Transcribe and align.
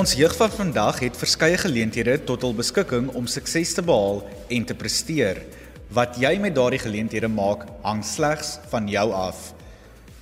Ons 0.00 0.14
jeug 0.16 0.32
van 0.32 0.48
vandag 0.48 1.02
het 1.04 1.16
verskeie 1.18 1.58
geleenthede 1.60 2.14
tot 2.24 2.40
hul 2.46 2.54
beskikking 2.56 3.10
om 3.18 3.26
sukses 3.28 3.74
te 3.76 3.82
behaal 3.84 4.22
en 4.56 4.64
te 4.64 4.72
presteer. 4.72 5.42
Wat 5.92 6.16
jy 6.22 6.30
met 6.40 6.54
daardie 6.56 6.80
geleenthede 6.80 7.28
maak, 7.28 7.66
hang 7.84 8.00
slegs 8.06 8.54
van 8.72 8.88
jou 8.88 9.04
af. 9.12 9.50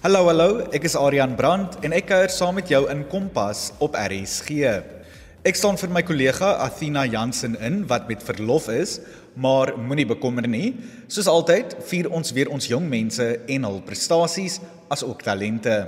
Hallo 0.02 0.24
hallo, 0.26 0.48
ek 0.74 0.88
is 0.90 0.98
Adrian 0.98 1.36
Brandt 1.38 1.78
en 1.86 1.94
ek 1.94 2.08
kuier 2.10 2.34
saam 2.34 2.58
met 2.58 2.74
jou 2.74 2.82
in 2.90 3.06
Kompas 3.06 3.68
op 3.78 3.94
RSG. 3.94 4.66
Ek 5.46 5.62
staan 5.62 5.78
vir 5.78 5.94
my 5.94 6.02
kollega 6.02 6.56
Athena 6.66 7.06
Jansen 7.06 7.54
in 7.62 7.84
wat 7.86 8.10
met 8.10 8.26
verlof 8.26 8.66
is, 8.74 8.98
maar 9.38 9.76
moenie 9.78 10.10
bekommer 10.10 10.50
nie. 10.50 10.74
Soos 11.06 11.30
altyd, 11.30 11.78
vier 11.86 12.10
ons 12.10 12.34
weer 12.34 12.50
ons 12.50 12.72
jong 12.74 12.90
mense 12.90 13.30
en 13.46 13.70
hul 13.70 13.82
prestasies 13.86 14.58
as 14.90 15.06
ook 15.06 15.22
talente. 15.22 15.84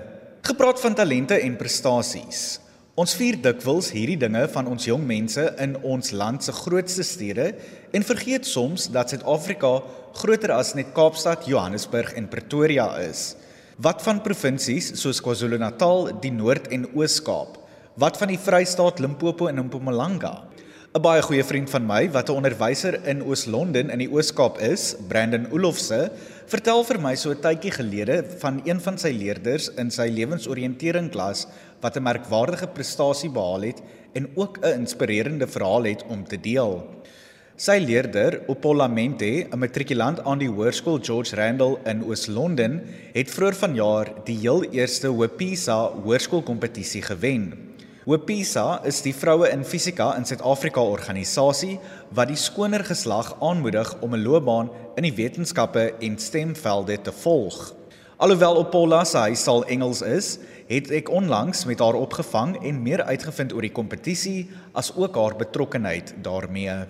Gepraat 0.47 0.79
van 0.79 0.95
talente 0.95 1.43
en 1.43 1.59
prestasies. 1.59 2.61
Ons 3.01 3.15
vier 3.17 3.39
dikwels 3.41 3.87
hierdie 3.95 4.19
dinge 4.21 4.43
van 4.53 4.67
ons 4.69 4.85
jong 4.85 5.07
mense 5.09 5.41
in 5.65 5.71
ons 5.89 6.11
land 6.13 6.43
se 6.45 6.53
grootste 6.53 7.05
stede 7.07 7.47
en 7.97 8.05
vergeet 8.05 8.45
soms 8.45 8.91
dat 8.93 9.15
Suid-Afrika 9.15 9.71
groter 10.21 10.53
as 10.53 10.75
net 10.77 10.91
Kaapstad, 10.93 11.47
Johannesburg 11.49 12.13
en 12.21 12.29
Pretoria 12.29 12.91
is. 13.01 13.39
Wat 13.81 14.05
van 14.05 14.21
provinsies 14.21 14.91
soos 15.01 15.23
KwaZulu-Natal, 15.25 16.11
die 16.21 16.35
Noord- 16.35 16.69
en 16.77 16.85
Oos-Kaap? 16.93 17.57
Wat 17.97 18.21
van 18.21 18.35
die 18.35 18.43
Vrystaat, 18.43 19.01
Limpopo 19.01 19.49
en 19.49 19.65
Mpumalanga? 19.65 20.35
'n 20.93 21.01
Baie 21.01 21.23
goeie 21.23 21.45
vriend 21.45 21.71
van 21.71 21.87
my 21.87 22.11
wat 22.11 22.29
'n 22.29 22.37
onderwyser 22.37 23.01
in 23.07 23.23
Oos-London 23.23 23.91
in 23.91 23.99
die 23.99 24.11
Oos-Kaap 24.11 24.59
is, 24.59 24.97
Brandon 25.09 25.47
Olofse, 25.53 26.11
vertel 26.51 26.81
vir 26.83 26.99
my 26.99 27.13
so 27.15 27.31
'n 27.31 27.43
tydjie 27.45 27.71
gelede 27.71 28.17
van 28.43 28.61
een 28.67 28.81
van 28.83 28.97
sy 28.99 29.13
leerders 29.15 29.69
in 29.79 29.91
sy 29.91 30.09
lewensoriëntering 30.11 31.11
klas 31.15 31.47
wat 31.81 31.97
'n 31.97 32.03
merkwaardige 32.03 32.67
prestasie 32.67 33.31
behaal 33.31 33.63
het 33.71 33.83
en 34.15 34.27
ook 34.35 34.59
'n 34.59 34.81
inspirerende 34.83 35.47
verhaal 35.47 35.85
het 35.85 36.03
om 36.09 36.25
te 36.25 36.41
deel. 36.41 36.83
Sy 37.57 37.79
leerder, 37.79 38.41
Opola 38.49 38.89
Mente, 38.89 39.47
'n 39.47 39.59
matrikulant 39.59 40.25
aan 40.25 40.39
die 40.39 40.49
Hoërskool 40.49 40.99
George 41.03 41.37
Randall 41.37 41.79
in 41.85 42.03
Oos-London, 42.05 42.81
het 43.13 43.31
vroeër 43.31 43.55
vanjaar 43.55 44.07
die 44.25 44.39
heel 44.39 44.65
eerste 44.65 45.07
Hopisa 45.07 45.93
Hoërskoolkompetisie 46.03 47.03
gewen. 47.03 47.70
Hopisa 48.09 48.81
is 48.89 49.03
die 49.05 49.13
vroue 49.13 49.51
in 49.53 49.61
fisika 49.61 50.15
in 50.17 50.25
Suid-Afrika 50.25 50.81
organisasie 50.81 51.75
wat 52.17 52.31
die 52.31 52.39
skoner 52.41 52.81
geslag 52.89 53.35
aanmoedig 53.45 53.91
om 54.01 54.15
'n 54.17 54.23
loopbaan 54.25 54.71
in 54.97 55.05
die 55.05 55.13
wetenskappe 55.13 55.93
en 56.01 56.17
STEM-velde 56.19 56.97
te 57.03 57.13
volg. 57.13 57.75
Alhoewel 58.17 58.57
Opola 58.57 59.05
se 59.05 59.19
huistaal 59.19 59.65
Engels 59.65 60.01
is, 60.03 60.39
het 60.69 60.91
ek 60.91 61.11
onlangs 61.11 61.65
met 61.65 61.79
haar 61.79 61.95
opgevang 61.95 62.57
en 62.65 62.83
meer 62.83 63.03
uitgevind 63.03 63.53
oor 63.53 63.63
die 63.63 63.73
kompetisie 63.73 64.49
as 64.73 64.93
ook 64.97 65.17
haar 65.17 65.37
betrokkeheid 65.37 66.15
daarmee. 66.23 66.87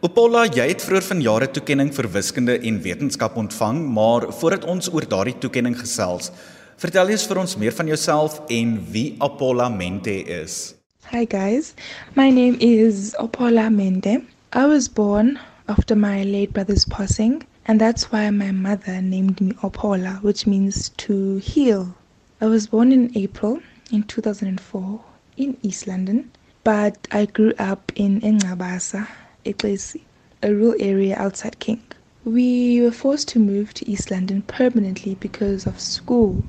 Opola, 0.00 0.44
jy 0.44 0.68
het 0.68 0.82
vroeër 0.84 1.02
vanjaar 1.02 1.42
'n 1.42 1.52
toekenning 1.52 1.94
vir 1.94 2.10
wiskunde 2.12 2.58
en 2.60 2.82
wetenskap 2.82 3.36
ontvang, 3.36 3.88
maar 3.88 4.28
voordat 4.32 4.64
ons 4.64 4.92
oor 4.92 5.08
daardie 5.08 5.38
toekenning 5.38 5.78
gesels, 5.78 6.30
vertel 6.76 7.08
eens 7.08 7.22
vir 7.24 7.38
ons 7.40 7.54
meer 7.56 7.72
van 7.72 7.88
jouself 7.88 8.34
en 8.52 8.72
wie 8.92 9.14
Ophola 9.24 9.68
Mente 9.72 10.12
is. 10.12 10.74
Hi 11.10 11.24
guys, 11.24 11.72
my 12.14 12.28
name 12.28 12.58
is 12.60 13.14
Ophola 13.16 13.70
Mente. 13.72 14.20
I 14.52 14.66
was 14.66 14.86
born 14.88 15.38
after 15.68 15.96
my 15.96 16.22
late 16.24 16.52
brother's 16.52 16.84
passing 16.84 17.42
and 17.64 17.80
that's 17.80 18.12
why 18.12 18.28
my 18.28 18.50
mother 18.52 19.00
named 19.00 19.40
me 19.40 19.54
Ophola, 19.62 20.22
which 20.22 20.46
means 20.46 20.90
to 20.98 21.38
heal. 21.38 21.94
I 22.42 22.46
was 22.46 22.66
born 22.66 22.92
in 22.92 23.10
April 23.16 23.62
in 23.90 24.02
2004 24.02 25.00
in 25.38 25.56
East 25.62 25.86
London, 25.86 26.30
but 26.62 27.08
I 27.10 27.24
grew 27.24 27.54
up 27.58 27.90
in 27.94 28.20
Engabasa, 28.20 29.08
Eklesi, 29.46 30.02
a 30.42 30.52
rural 30.52 30.76
area 30.78 31.16
outside 31.16 31.58
King. 31.58 31.80
We 32.26 32.82
were 32.82 32.92
forced 32.92 33.28
to 33.28 33.38
move 33.38 33.72
to 33.74 33.90
East 33.90 34.10
London 34.10 34.42
permanently 34.42 35.14
because 35.14 35.66
of 35.66 35.80
school 35.80 36.44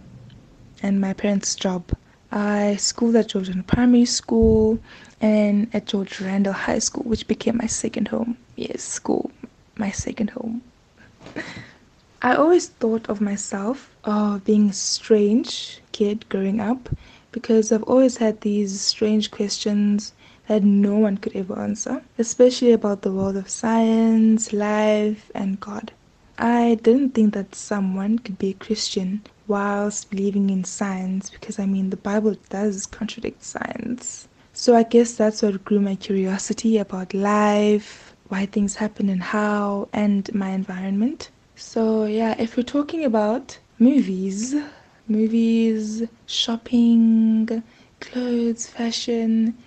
and 0.82 1.02
my 1.02 1.14
parents' 1.14 1.56
job. 1.56 1.92
I 2.32 2.76
schooled 2.76 3.16
at 3.16 3.30
Georgian 3.30 3.64
Primary 3.64 4.06
School 4.06 4.80
and 5.22 5.68
at 5.74 5.86
George 5.86 6.20
Randell 6.20 6.54
High 6.54 6.80
School, 6.80 7.04
which 7.04 7.28
became 7.28 7.58
my 7.58 7.68
second 7.68 8.10
home. 8.10 8.38
Yes, 8.56 8.84
school, 8.84 9.32
my 9.78 9.92
second 9.92 10.32
home. 10.32 10.62
I 12.22 12.36
always 12.36 12.68
thought 12.68 13.08
of 13.10 13.22
myself 13.22 13.90
uh, 14.04 14.40
being 14.40 14.70
a 14.70 14.74
strange 14.74 15.82
kid 15.92 16.28
growing 16.30 16.60
up 16.60 16.90
because 17.32 17.72
I've 17.72 17.84
always 17.84 18.18
had 18.18 18.42
these 18.42 18.82
strange 18.82 19.32
questions 19.32 20.14
that 20.48 20.64
no 20.64 20.98
one 20.98 21.18
could 21.18 21.36
ever 21.36 21.60
answer, 21.60 22.02
especially 22.18 22.72
about 22.72 23.02
the 23.02 23.12
world 23.12 23.38
of 23.38 23.50
science, 23.50 24.54
life, 24.54 25.30
and 25.36 25.60
God. 25.60 25.92
I 26.38 26.80
didn't 26.82 27.12
think 27.12 27.34
that 27.34 27.56
someone 27.56 28.20
could 28.20 28.38
be 28.38 28.50
a 28.50 28.54
Christian 28.54 29.22
whilst 29.48 30.10
believing 30.10 30.50
in 30.50 30.64
science 30.64 31.30
because 31.30 31.60
I 31.60 31.66
mean, 31.66 31.90
the 31.90 31.98
Bible 31.98 32.36
does 32.50 32.86
contradict 32.86 33.44
science. 33.44 34.28
So 34.54 34.76
I 34.76 34.84
guess 34.84 35.14
that's 35.14 35.42
what 35.42 35.64
grew 35.66 35.80
my 35.80 35.96
curiosity 35.96 36.78
about 36.78 37.14
life, 37.14 38.16
why 38.30 38.46
things 38.46 38.76
happen 38.76 39.10
and 39.10 39.22
how, 39.22 39.88
and 39.94 40.34
my 40.34 40.50
environment. 40.50 41.30
So, 41.56 42.06
yeah, 42.06 42.36
if 42.40 42.58
we're 42.58 42.64
talking 42.64 43.06
about 43.06 43.58
movies, 43.80 44.56
movies, 45.08 46.04
shopping, 46.26 47.64
clothes, 48.00 48.68
fashion, 48.68 49.58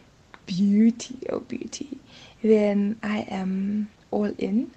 beauty, 0.47 1.19
oh, 1.31 1.41
beauty, 1.41 1.99
then 2.43 2.99
I 3.03 3.21
am 3.31 3.91
all 4.11 4.33
in. 4.39 4.71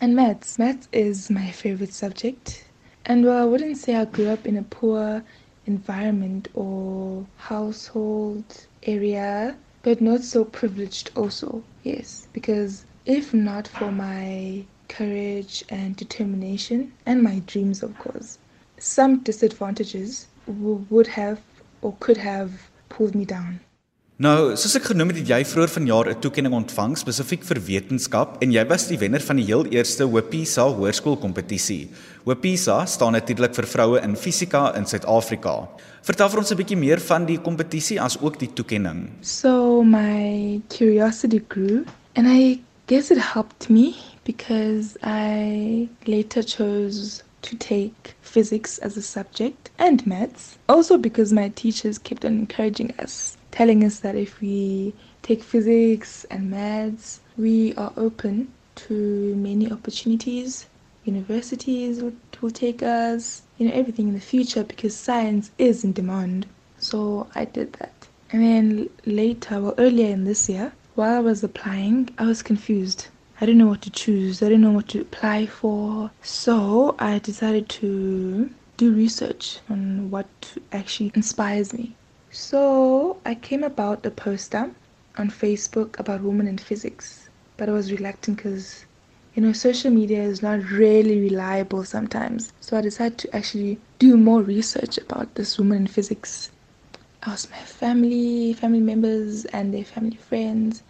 And 0.00 0.16
maths. 0.16 0.58
Maths 0.58 0.88
is 0.92 1.30
my 1.30 1.50
favorite 1.50 1.92
subject. 1.92 2.64
And 3.06 3.24
while 3.24 3.42
I 3.42 3.44
wouldn't 3.44 3.78
say 3.78 3.94
I 3.94 4.04
grew 4.04 4.28
up 4.28 4.46
in 4.46 4.56
a 4.56 4.62
poor 4.62 5.24
environment 5.66 6.48
or 6.54 7.26
household 7.36 8.66
area, 8.82 9.56
but 9.82 10.00
not 10.00 10.22
so 10.22 10.44
privileged 10.44 11.10
also. 11.16 11.62
Yes, 11.82 12.28
because 12.32 12.84
if 13.06 13.32
not 13.32 13.66
for 13.68 13.90
my 13.90 14.64
courage 14.88 15.64
and 15.68 15.96
determination 15.96 16.92
and 17.06 17.22
my 17.22 17.40
dreams, 17.46 17.82
of 17.82 17.98
course, 17.98 18.38
some 18.78 19.20
disadvantages 19.20 20.26
would 20.46 21.06
have 21.06 21.40
or 21.82 21.94
could 22.00 22.18
have 22.18 22.70
pulled 22.88 23.14
me 23.14 23.24
down. 23.24 23.60
Nou, 24.20 24.52
soos 24.52 24.74
ek 24.76 24.90
genoem 24.90 25.14
het, 25.14 25.22
het 25.22 25.30
jy 25.32 25.36
vroeër 25.48 25.70
vanjaar 25.72 26.08
'n 26.10 26.20
toekenning 26.20 26.52
ontvang 26.52 26.92
spesifiek 27.00 27.44
vir 27.50 27.58
wetenskap 27.64 28.34
en 28.44 28.52
jy 28.52 28.64
was 28.68 28.84
die 28.88 28.98
wenner 29.00 29.22
van 29.24 29.36
die 29.36 29.46
heel 29.48 29.64
eerste 29.72 30.04
Hopisa 30.04 30.66
hoërskoolkompetisie. 30.68 31.88
Hopisa 32.26 32.84
staan 32.84 33.12
natuurlik 33.12 33.54
vir 33.54 33.64
vroue 33.64 34.02
in 34.02 34.16
fisika 34.16 34.76
in 34.76 34.84
Suid-Afrika. 34.84 35.68
Vertel 36.02 36.28
vir 36.28 36.38
ons 36.38 36.52
'n 36.52 36.56
bietjie 36.56 36.76
meer 36.76 37.00
van 37.00 37.24
die 37.24 37.38
kompetisie 37.38 37.98
as 37.98 38.18
ook 38.20 38.38
die 38.38 38.52
toekenning. 38.52 39.08
So 39.22 39.82
my 39.82 40.60
curiosity 40.68 41.40
grew 41.48 41.86
and 42.14 42.28
I 42.28 42.60
guess 42.88 43.10
it 43.10 43.18
helped 43.18 43.70
me 43.70 43.94
because 44.24 44.98
I 45.02 45.88
later 46.04 46.42
chose 46.42 47.22
to 47.40 47.56
take 47.56 48.14
physics 48.20 48.78
as 48.80 48.98
a 48.98 49.02
subject 49.02 49.70
and 49.78 50.06
maths. 50.06 50.58
Also 50.66 50.98
because 50.98 51.32
my 51.32 51.48
teachers 51.54 51.98
kept 51.98 52.24
on 52.24 52.32
encouraging 52.32 52.92
us, 53.02 53.38
telling 53.50 53.84
us 53.84 54.00
that 54.00 54.14
if 54.16 54.40
we 54.40 54.94
take 55.22 55.42
physics 55.42 56.24
and 56.30 56.50
maths, 56.50 57.20
we 57.36 57.74
are 57.74 57.92
open 57.96 58.52
to 58.74 59.34
many 59.36 59.70
opportunities. 59.70 60.66
Universities 61.04 62.02
will, 62.02 62.12
take 62.52 62.82
us, 62.82 63.42
you 63.58 63.66
know, 63.66 63.74
everything 63.74 64.08
in 64.08 64.14
the 64.14 64.20
future 64.20 64.64
because 64.64 64.96
science 64.96 65.50
is 65.58 65.84
in 65.84 65.92
demand. 65.92 66.46
So 66.78 67.26
I 67.34 67.44
did 67.44 67.74
that. 67.74 68.08
And 68.32 68.42
then 68.42 68.90
later, 69.04 69.60
well, 69.60 69.74
earlier 69.76 70.08
in 70.08 70.24
this 70.24 70.48
year, 70.48 70.72
while 70.94 71.16
I 71.16 71.20
was 71.20 71.44
applying, 71.44 72.08
I 72.16 72.26
was 72.26 72.42
confused. 72.42 73.08
I 73.40 73.46
didn't 73.46 73.58
know 73.58 73.66
what 73.66 73.82
to 73.82 73.90
choose. 73.90 74.42
I 74.42 74.46
didn't 74.46 74.62
know 74.62 74.70
what 74.70 74.88
to 74.88 75.00
apply 75.00 75.46
for. 75.46 76.10
So 76.22 76.94
I 76.98 77.18
decided 77.18 77.68
to 77.70 78.50
do 78.76 78.92
research 78.92 79.58
on 79.68 80.10
what 80.10 80.28
actually 80.72 81.12
inspires 81.14 81.74
me. 81.74 81.94
So 82.32 83.18
I 83.24 83.34
came 83.34 83.62
about 83.62 84.04
a 84.06 84.10
poster 84.10 84.70
on 85.16 85.30
Facebook 85.30 85.98
about 85.98 86.22
women 86.22 86.48
in 86.48 86.58
physics, 86.58 87.28
but 87.56 87.68
I 87.68 87.72
was 87.72 87.92
reluctant 87.92 88.38
because 88.38 88.84
you 89.34 89.42
know 89.42 89.52
social 89.52 89.90
media 89.90 90.22
is 90.22 90.42
not 90.42 90.70
really 90.70 91.20
reliable 91.20 91.84
sometimes. 91.84 92.52
So 92.60 92.76
I 92.76 92.80
decided 92.80 93.18
to 93.18 93.36
actually 93.36 93.78
do 93.98 94.16
more 94.16 94.42
research 94.42 94.98
about 94.98 95.34
this 95.34 95.58
woman 95.58 95.78
in 95.78 95.86
physics 95.86 96.50
I 97.22 97.32
asked 97.32 97.50
my 97.50 97.58
family, 97.58 98.52
family 98.54 98.80
members, 98.80 99.44
and 99.46 99.72
their 99.74 99.84
family 99.84 100.16
friends. 100.16 100.82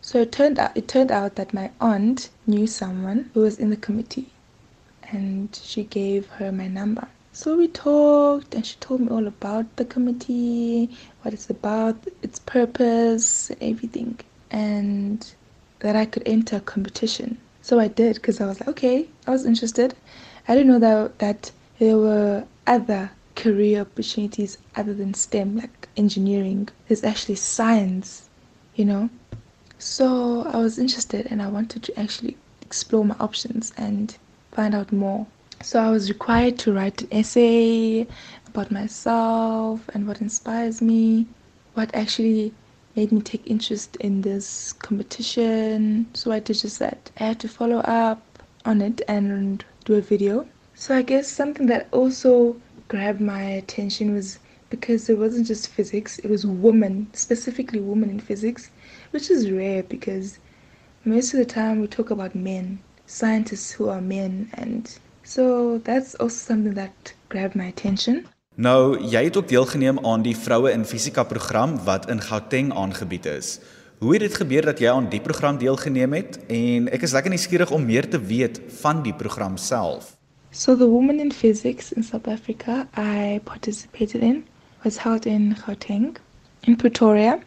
So 0.00 0.20
it 0.22 0.32
turned 0.32 0.58
out 0.58 0.76
it 0.76 0.88
turned 0.88 1.10
out 1.12 1.36
that 1.36 1.52
my 1.54 1.70
aunt 1.80 2.30
knew 2.46 2.66
someone 2.66 3.30
who 3.34 3.40
was 3.40 3.58
in 3.58 3.70
the 3.70 3.76
committee, 3.76 4.30
and 5.02 5.54
she 5.62 5.84
gave 5.84 6.26
her 6.38 6.50
my 6.52 6.68
number. 6.68 7.08
So 7.36 7.54
we 7.54 7.68
talked, 7.68 8.54
and 8.54 8.64
she 8.64 8.76
told 8.80 9.02
me 9.02 9.08
all 9.08 9.26
about 9.26 9.76
the 9.76 9.84
committee, 9.84 10.88
what 11.20 11.34
it's 11.34 11.50
about, 11.50 11.94
its 12.22 12.38
purpose, 12.38 13.52
everything, 13.60 14.18
and 14.50 15.34
that 15.80 15.94
I 15.94 16.06
could 16.06 16.22
enter 16.24 16.56
a 16.56 16.60
competition. 16.60 17.36
So 17.60 17.78
I 17.78 17.88
did 17.88 18.14
because 18.14 18.40
I 18.40 18.46
was 18.46 18.58
like, 18.60 18.70
okay, 18.70 19.06
I 19.26 19.32
was 19.32 19.44
interested. 19.44 19.94
I 20.48 20.54
didn't 20.54 20.68
know 20.72 20.78
that 20.78 21.18
that 21.18 21.52
there 21.78 21.98
were 21.98 22.46
other 22.66 23.10
career 23.34 23.82
opportunities 23.82 24.56
other 24.74 24.94
than 24.94 25.12
STEM, 25.12 25.58
like 25.58 25.88
engineering. 25.98 26.70
There's 26.88 27.04
actually 27.04 27.34
science, 27.34 28.30
you 28.76 28.86
know. 28.86 29.10
So 29.78 30.44
I 30.44 30.56
was 30.56 30.78
interested, 30.78 31.26
and 31.26 31.42
I 31.42 31.48
wanted 31.48 31.82
to 31.82 32.00
actually 32.00 32.38
explore 32.62 33.04
my 33.04 33.16
options 33.20 33.74
and 33.76 34.16
find 34.52 34.74
out 34.74 34.90
more. 34.90 35.26
So 35.62 35.80
I 35.80 35.90
was 35.90 36.08
required 36.08 36.58
to 36.60 36.72
write 36.72 37.02
an 37.02 37.08
essay 37.12 38.06
about 38.46 38.70
myself 38.70 39.88
and 39.92 40.06
what 40.06 40.20
inspires 40.20 40.80
me, 40.80 41.26
what 41.74 41.94
actually 41.94 42.52
made 42.94 43.12
me 43.12 43.20
take 43.20 43.46
interest 43.46 43.96
in 43.96 44.22
this 44.22 44.72
competition. 44.72 46.06
So 46.14 46.32
I 46.32 46.38
did 46.40 46.58
just 46.58 46.78
that. 46.78 47.10
I 47.18 47.24
had 47.24 47.40
to 47.40 47.48
follow 47.48 47.78
up 47.78 48.22
on 48.64 48.80
it 48.80 49.02
and 49.08 49.64
do 49.84 49.94
a 49.94 50.00
video. 50.00 50.46
So 50.74 50.96
I 50.96 51.02
guess 51.02 51.28
something 51.28 51.66
that 51.66 51.88
also 51.92 52.56
grabbed 52.88 53.20
my 53.20 53.42
attention 53.42 54.14
was 54.14 54.38
because 54.70 55.08
it 55.08 55.18
wasn't 55.18 55.46
just 55.46 55.68
physics, 55.68 56.18
it 56.18 56.28
was 56.30 56.46
women, 56.46 57.08
specifically 57.12 57.80
women 57.80 58.10
in 58.10 58.20
physics, 58.20 58.70
which 59.10 59.30
is 59.30 59.50
rare 59.50 59.82
because 59.82 60.38
most 61.04 61.32
of 61.32 61.38
the 61.38 61.44
time 61.44 61.80
we 61.80 61.86
talk 61.86 62.10
about 62.10 62.34
men, 62.34 62.78
scientists 63.06 63.70
who 63.72 63.88
are 63.88 64.00
men 64.00 64.50
and 64.54 64.98
so 65.26 65.78
that's 65.82 66.14
also 66.16 66.36
something 66.36 66.74
that 66.74 67.14
grabbed 67.28 67.54
my 67.54 67.66
attention. 67.68 68.24
Nou, 68.56 68.96
jy 69.04 69.26
het 69.26 69.36
ook 69.36 69.48
deelgeneem 69.48 69.98
aan 70.06 70.22
die 70.24 70.36
vroue 70.36 70.70
in 70.72 70.86
fisika 70.88 71.24
program 71.28 71.74
wat 71.84 72.08
in 72.08 72.20
Gauteng 72.20 72.70
aangebied 72.72 73.26
is. 73.26 73.58
Hoe 73.98 74.12
het 74.12 74.20
dit 74.20 74.34
gebeur 74.34 74.64
dat 74.64 74.78
jy 74.80 74.88
aan 74.88 75.08
die 75.12 75.20
program 75.20 75.58
deelgeneem 75.58 76.12
het 76.16 76.38
en 76.48 76.88
ek 76.88 77.04
is 77.04 77.12
lekker 77.12 77.32
nuuskierig 77.32 77.70
om 77.70 77.84
meer 77.84 78.08
te 78.08 78.20
weet 78.20 78.60
van 78.80 79.02
die 79.04 79.14
program 79.14 79.56
self. 79.60 80.14
So 80.50 80.76
the 80.76 80.88
Women 80.88 81.20
in 81.20 81.32
Physics 81.32 81.92
in 81.92 82.04
South 82.04 82.28
Africa 82.28 82.86
I 82.96 83.40
participated 83.44 84.22
in 84.22 84.44
was 84.84 85.02
held 85.02 85.26
in 85.26 85.56
Gauteng 85.66 86.16
in 86.64 86.76
Pretoria. 86.76 87.38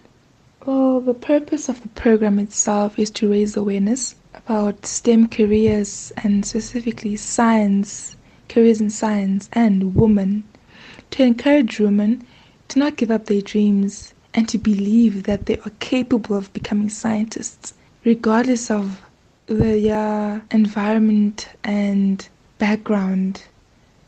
Well, 0.66 1.02
the 1.06 1.14
purpose 1.14 1.72
of 1.72 1.81
the 1.81 1.90
program 1.94 2.38
itself 2.40 2.98
is 2.98 3.10
to 3.12 3.30
raise 3.30 3.58
awareness 3.58 4.16
about 4.34 4.86
STEM 4.86 5.28
careers 5.28 6.12
and 6.18 6.46
specifically 6.46 7.16
science, 7.16 8.16
careers 8.48 8.80
in 8.81 8.90
science 8.90 9.50
and 9.54 9.96
women, 9.96 10.44
to 11.12 11.24
encourage 11.24 11.80
women 11.80 12.26
to 12.68 12.80
not 12.80 12.96
give 12.96 13.10
up 13.12 13.26
their 13.26 13.42
dreams 13.42 14.14
and 14.34 14.48
to 14.48 14.58
believe 14.58 15.24
that 15.24 15.46
they 15.46 15.58
are 15.60 15.72
capable 15.80 16.36
of 16.36 16.54
becoming 16.54 16.90
scientists, 16.90 17.74
regardless 18.04 18.70
of 18.70 19.02
their 19.48 20.36
uh, 20.36 20.40
environment 20.52 21.50
and 21.64 22.30
background. 22.60 23.44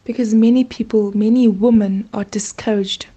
Because 0.03 0.33
many 0.33 0.63
people, 0.63 1.15
many 1.17 1.47
women 1.47 2.07
are 2.13 2.23
discouraged 2.23 3.07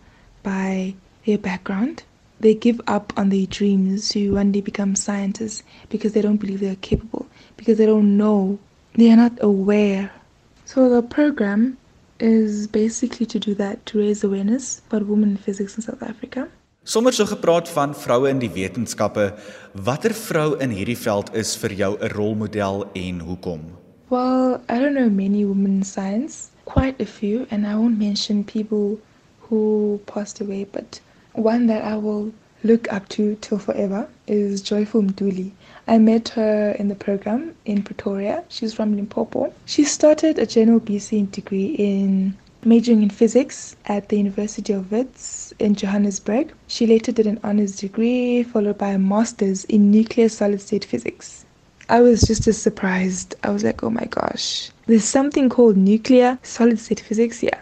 by 0.42 0.94
their 1.26 1.38
background 1.38 2.04
they 2.44 2.54
give 2.54 2.80
up 2.86 3.12
on 3.16 3.30
their 3.30 3.46
dreams 3.46 4.10
to 4.10 4.34
one 4.34 4.52
day 4.52 4.60
become 4.60 4.94
scientists 4.94 5.62
because 5.88 6.12
they 6.12 6.20
don't 6.20 6.36
believe 6.36 6.60
they're 6.60 6.76
capable, 6.76 7.26
because 7.56 7.78
they 7.78 7.86
don't 7.86 8.16
know, 8.16 8.58
they 8.94 9.10
are 9.10 9.16
not 9.16 9.32
aware. 9.40 10.12
So 10.66 10.90
the 10.90 11.02
program 11.02 11.78
is 12.20 12.66
basically 12.66 13.26
to 13.26 13.38
do 13.38 13.54
that, 13.54 13.84
to 13.86 13.98
raise 13.98 14.22
awareness 14.22 14.82
about 14.88 15.06
women 15.06 15.30
in 15.30 15.36
physics 15.36 15.76
in 15.76 15.82
South 15.82 16.02
Africa. 16.02 16.48
Sommers 16.84 17.16
so 17.16 17.24
gepraat 17.24 17.68
van 17.72 17.94
vroue 17.96 18.28
in 18.28 18.42
die 18.42 18.50
wetenskappe. 18.52 19.30
Watter 19.72 20.12
vrou 20.12 20.58
in 20.60 20.74
hierdie 20.76 20.98
veld 21.00 21.32
is 21.32 21.54
vir 21.56 21.72
jou 21.72 21.96
'n 21.96 22.12
rolmodel 22.12 22.84
en 22.92 23.20
hoekom? 23.24 23.62
Well, 24.10 24.60
I 24.68 24.78
don't 24.78 24.92
know 24.92 25.08
many 25.08 25.46
women 25.46 25.80
in 25.80 25.82
science, 25.82 26.50
quite 26.66 27.00
a 27.00 27.06
few, 27.06 27.46
and 27.50 27.66
I 27.66 27.74
won't 27.74 27.98
mention 27.98 28.44
people 28.44 29.00
who 29.48 29.98
passed 30.04 30.42
away, 30.42 30.66
but 30.70 31.00
one 31.34 31.66
that 31.66 31.84
I 31.84 31.96
will 31.96 32.32
look 32.62 32.90
up 32.92 33.08
to 33.10 33.36
till 33.40 33.58
forever 33.58 34.08
is 34.26 34.62
Joyful 34.62 35.02
Mduli. 35.02 35.50
I 35.86 35.98
met 35.98 36.30
her 36.30 36.70
in 36.78 36.88
the 36.88 36.94
program 36.94 37.54
in 37.66 37.82
Pretoria. 37.82 38.42
She's 38.48 38.72
from 38.72 38.96
Limpopo. 38.96 39.52
She 39.66 39.84
started 39.84 40.38
a 40.38 40.46
general 40.46 40.80
BC 40.80 41.30
degree 41.30 41.74
in 41.76 42.36
majoring 42.64 43.02
in 43.02 43.10
physics 43.10 43.76
at 43.86 44.08
the 44.08 44.16
University 44.16 44.72
of 44.72 44.90
Wits 44.90 45.52
in 45.58 45.74
Johannesburg. 45.74 46.54
She 46.66 46.86
later 46.86 47.12
did 47.12 47.26
an 47.26 47.38
honors 47.44 47.76
degree 47.76 48.42
followed 48.42 48.78
by 48.78 48.88
a 48.90 48.98
master's 48.98 49.64
in 49.66 49.90
nuclear 49.90 50.30
solid 50.30 50.62
state 50.62 50.84
physics. 50.84 51.44
I 51.90 52.00
was 52.00 52.22
just 52.22 52.46
as 52.48 52.56
surprised. 52.56 53.34
I 53.42 53.50
was 53.50 53.62
like, 53.62 53.82
oh 53.82 53.90
my 53.90 54.06
gosh, 54.06 54.70
there's 54.86 55.04
something 55.04 55.50
called 55.50 55.76
nuclear 55.76 56.38
solid 56.42 56.78
state 56.78 57.00
physics. 57.00 57.42
Yeah, 57.42 57.60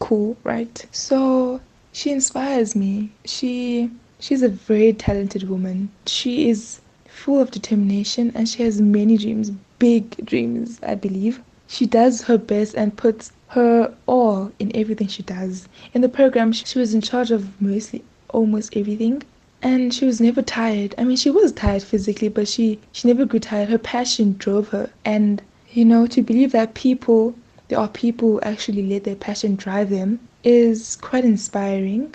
cool, 0.00 0.36
right? 0.42 0.84
So 0.90 1.60
she 1.92 2.10
inspires 2.12 2.76
me. 2.76 3.10
She 3.24 3.90
she's 4.20 4.42
a 4.42 4.48
very 4.48 4.92
talented 4.92 5.48
woman. 5.48 5.90
She 6.06 6.48
is 6.48 6.80
full 7.08 7.40
of 7.40 7.50
determination 7.50 8.30
and 8.34 8.48
she 8.48 8.62
has 8.62 8.80
many 8.80 9.16
dreams, 9.16 9.50
big 9.78 10.24
dreams, 10.24 10.78
I 10.82 10.94
believe. 10.94 11.40
She 11.66 11.86
does 11.86 12.22
her 12.22 12.38
best 12.38 12.74
and 12.74 12.96
puts 12.96 13.32
her 13.48 13.92
all 14.06 14.52
in 14.60 14.70
everything 14.76 15.08
she 15.08 15.24
does. 15.24 15.68
In 15.92 16.00
the 16.00 16.08
program, 16.08 16.52
she 16.52 16.78
was 16.78 16.94
in 16.94 17.00
charge 17.00 17.32
of 17.32 17.60
mostly 17.60 18.04
almost 18.28 18.76
everything 18.76 19.22
and 19.60 19.92
she 19.92 20.04
was 20.04 20.20
never 20.20 20.42
tired. 20.42 20.94
I 20.96 21.04
mean, 21.04 21.16
she 21.16 21.30
was 21.30 21.50
tired 21.50 21.82
physically, 21.82 22.28
but 22.28 22.46
she 22.46 22.78
she 22.92 23.08
never 23.08 23.24
grew 23.24 23.40
tired. 23.40 23.68
Her 23.68 23.78
passion 23.78 24.36
drove 24.38 24.68
her. 24.68 24.90
And 25.04 25.42
you 25.72 25.84
know, 25.84 26.06
to 26.06 26.22
believe 26.22 26.52
that 26.52 26.74
people 26.74 27.34
there 27.68 27.78
are 27.80 27.88
people 27.88 28.32
who 28.32 28.40
actually 28.42 28.86
let 28.86 29.04
their 29.04 29.16
passion 29.16 29.56
drive 29.56 29.90
them 29.90 30.20
is 30.44 30.96
quite 30.96 31.24
inspiring. 31.24 32.14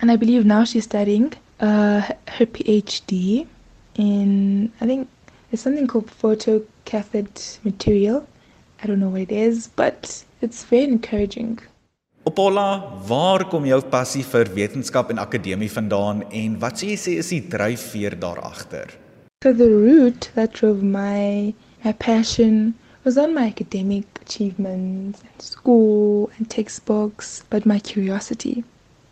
And 0.00 0.10
I 0.10 0.16
believe 0.16 0.44
now 0.46 0.64
she's 0.64 0.84
studying 0.84 1.32
uh, 1.60 2.00
her 2.28 2.46
PhD 2.46 3.46
in, 3.96 4.72
I 4.80 4.86
think 4.86 5.08
it's 5.50 5.62
something 5.62 5.86
called 5.86 6.06
photocathode 6.06 7.58
material. 7.64 8.26
I 8.82 8.86
don't 8.86 9.00
know 9.00 9.08
what 9.08 9.22
it 9.22 9.32
is, 9.32 9.68
but 9.74 10.24
it's 10.40 10.64
very 10.64 10.84
encouraging. 10.84 11.58
Opola, 12.24 12.82
waar 13.08 13.44
kom 13.48 13.64
jou 13.64 13.78
passie 13.90 14.22
vir 14.22 14.50
wetenskap 14.52 15.10
en 15.10 15.20
akademie 15.22 15.70
vandaan 15.72 16.22
en 16.28 16.58
wat 16.60 16.76
sê 16.76 16.90
jy 16.92 16.98
sê 17.00 17.14
is 17.22 17.30
die 17.32 17.40
dryfveer 17.54 18.18
daar 18.20 18.40
agter? 18.44 18.92
So 19.42 19.54
the 19.54 19.70
root 19.70 20.28
that 20.34 20.52
drove 20.52 20.82
my 20.82 21.54
my 21.84 21.92
passion 21.92 22.74
was 23.08 23.16
on 23.16 23.32
my 23.32 23.46
academic 23.46 24.04
achievements 24.20 25.22
and 25.22 25.40
school 25.40 26.30
and 26.36 26.50
textbooks, 26.50 27.42
but 27.48 27.64
my 27.64 27.78
curiosity 27.78 28.62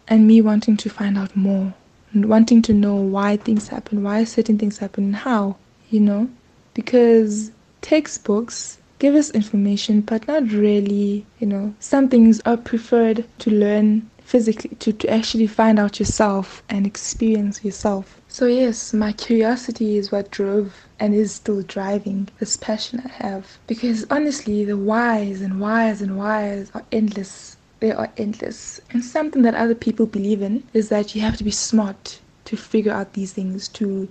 and 0.07 0.27
me 0.27 0.43
wanting 0.43 0.77
to 0.77 0.91
find 0.91 1.17
out 1.17 1.35
more 1.35 1.73
and 2.13 2.27
wanting 2.29 2.61
to 2.61 2.75
know 2.75 2.95
why 2.95 3.39
things 3.39 3.69
happen, 3.69 4.03
why 4.03 4.23
certain 4.23 4.59
things 4.59 4.77
happen, 4.77 5.05
and 5.05 5.17
how, 5.17 5.57
you 5.89 5.99
know, 5.99 6.29
because 6.75 7.51
textbooks 7.81 8.77
give 8.99 9.15
us 9.15 9.31
information, 9.31 10.03
but 10.03 10.29
not 10.29 10.43
really, 10.51 11.25
you 11.39 11.47
know, 11.47 11.75
some 11.81 12.07
things 12.07 12.43
are 12.45 12.59
preferred 12.59 13.25
to 13.39 13.51
learn 13.51 14.11
physically, 14.21 14.77
to, 14.79 14.93
to 14.93 15.09
actually 15.09 15.47
find 15.47 15.79
out 15.79 15.99
yourself 15.99 16.63
and 16.69 16.87
experience 16.87 17.65
yourself. 17.65 18.21
So, 18.37 18.45
yes, 18.45 18.93
my 18.93 19.13
curiosity 19.15 19.97
is 19.97 20.13
what 20.13 20.31
drove 20.31 20.85
and 21.01 21.15
is 21.15 21.33
still 21.37 21.63
driving 21.63 22.29
this 22.39 22.59
passion 22.59 23.01
I 23.03 23.09
have. 23.09 23.57
Because 23.67 24.05
honestly, 24.11 24.63
the 24.63 24.77
whys 24.77 25.41
and 25.41 25.59
whys 25.59 26.03
and 26.03 26.19
whys 26.19 26.71
are 26.75 26.85
endless. 26.93 27.57
They 27.81 27.93
are 27.93 28.13
endless. 28.19 28.79
And 28.91 29.03
something 29.03 29.41
that 29.41 29.55
other 29.55 29.75
people 29.75 30.05
believe 30.05 30.43
in 30.43 30.65
is 30.75 30.91
that 30.91 31.15
you 31.15 31.23
have 31.23 31.39
to 31.39 31.45
be 31.45 31.51
smart 31.51 32.21
to 32.45 32.59
figure 32.59 32.93
out 32.93 33.15
these 33.15 33.33
things, 33.33 33.69
to 33.69 34.07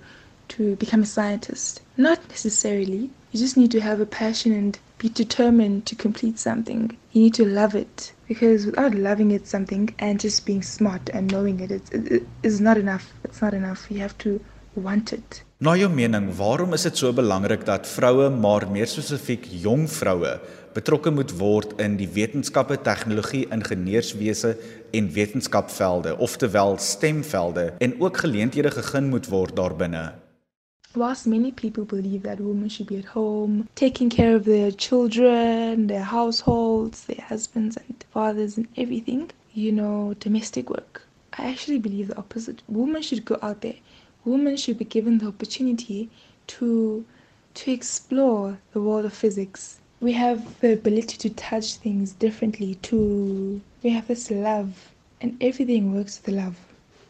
to 0.48 0.74
become 0.74 1.04
a 1.04 1.06
scientist. 1.06 1.82
Not 1.96 2.28
necessarily. 2.28 3.10
You 3.30 3.38
just 3.38 3.56
need 3.56 3.70
to 3.70 3.80
have 3.80 4.00
a 4.00 4.06
passion 4.06 4.50
and 4.50 4.76
be 4.98 5.08
determined 5.08 5.86
to 5.86 5.94
complete 5.94 6.40
something. 6.40 6.96
You 7.12 7.22
need 7.22 7.34
to 7.34 7.44
love 7.44 7.76
it 7.76 8.10
because 8.28 8.66
without 8.66 8.94
loving 8.94 9.30
it 9.30 9.48
something 9.48 9.94
and 9.98 10.20
just 10.20 10.44
being 10.46 10.62
smart 10.62 11.08
and 11.10 11.30
knowing 11.30 11.60
it, 11.60 11.70
it, 11.70 11.90
it 11.92 12.22
is 12.42 12.60
not 12.60 12.76
enough. 12.76 13.12
It's 13.24 13.40
not 13.40 13.54
enough. 13.54 13.86
You 13.90 14.00
have 14.00 14.16
to 14.18 14.40
want 14.74 15.12
it. 15.12 15.42
Na 15.58 15.72
jou 15.76 15.88
mening, 15.88 16.28
waarom 16.36 16.74
is 16.76 16.82
dit 16.84 16.98
so 17.00 17.12
belangrik 17.16 17.64
dat 17.64 17.86
vroue, 17.88 18.28
maar 18.30 18.66
meer 18.70 18.90
spesifiek 18.90 19.46
jong 19.62 19.86
vroue, 19.88 20.34
betrokke 20.76 21.10
moet 21.10 21.32
word 21.38 21.72
in 21.80 21.96
die 21.96 22.08
wetenskappe, 22.12 22.76
tegnologie, 22.84 23.46
ingenieurswese 23.54 24.52
en 24.92 25.08
wetenskapvelde, 25.16 26.12
oftewel 26.20 26.76
STEM-velde 26.76 27.70
en 27.80 27.96
ook 28.00 28.20
geleenthede 28.26 28.70
gegee 28.76 29.00
moet 29.08 29.32
word 29.32 29.56
daarbinne? 29.56 30.04
Whilst 30.96 31.26
many 31.26 31.52
people 31.52 31.84
believe 31.84 32.22
that 32.22 32.40
women 32.40 32.70
should 32.70 32.86
be 32.86 32.96
at 32.96 33.04
home, 33.04 33.68
taking 33.74 34.08
care 34.08 34.34
of 34.34 34.46
their 34.46 34.70
children, 34.70 35.88
their 35.88 36.02
households, 36.02 37.04
their 37.04 37.22
husbands 37.22 37.76
and 37.76 38.02
fathers, 38.10 38.56
and 38.56 38.66
everything, 38.78 39.30
you 39.52 39.72
know, 39.72 40.14
domestic 40.20 40.70
work, 40.70 41.02
I 41.34 41.50
actually 41.50 41.80
believe 41.80 42.08
the 42.08 42.16
opposite. 42.16 42.62
Women 42.66 43.02
should 43.02 43.26
go 43.26 43.38
out 43.42 43.60
there. 43.60 43.74
Women 44.24 44.56
should 44.56 44.78
be 44.78 44.86
given 44.86 45.18
the 45.18 45.26
opportunity 45.26 46.08
to 46.46 47.04
to 47.56 47.70
explore 47.70 48.58
the 48.72 48.80
world 48.80 49.04
of 49.04 49.12
physics. 49.12 49.78
We 50.00 50.12
have 50.12 50.58
the 50.60 50.72
ability 50.72 51.18
to 51.18 51.28
touch 51.28 51.74
things 51.74 52.12
differently. 52.12 52.76
To 52.88 53.60
we 53.82 53.90
have 53.90 54.08
this 54.08 54.30
love, 54.30 54.92
and 55.20 55.36
everything 55.42 55.94
works 55.94 56.22
with 56.24 56.34
love. 56.34 56.56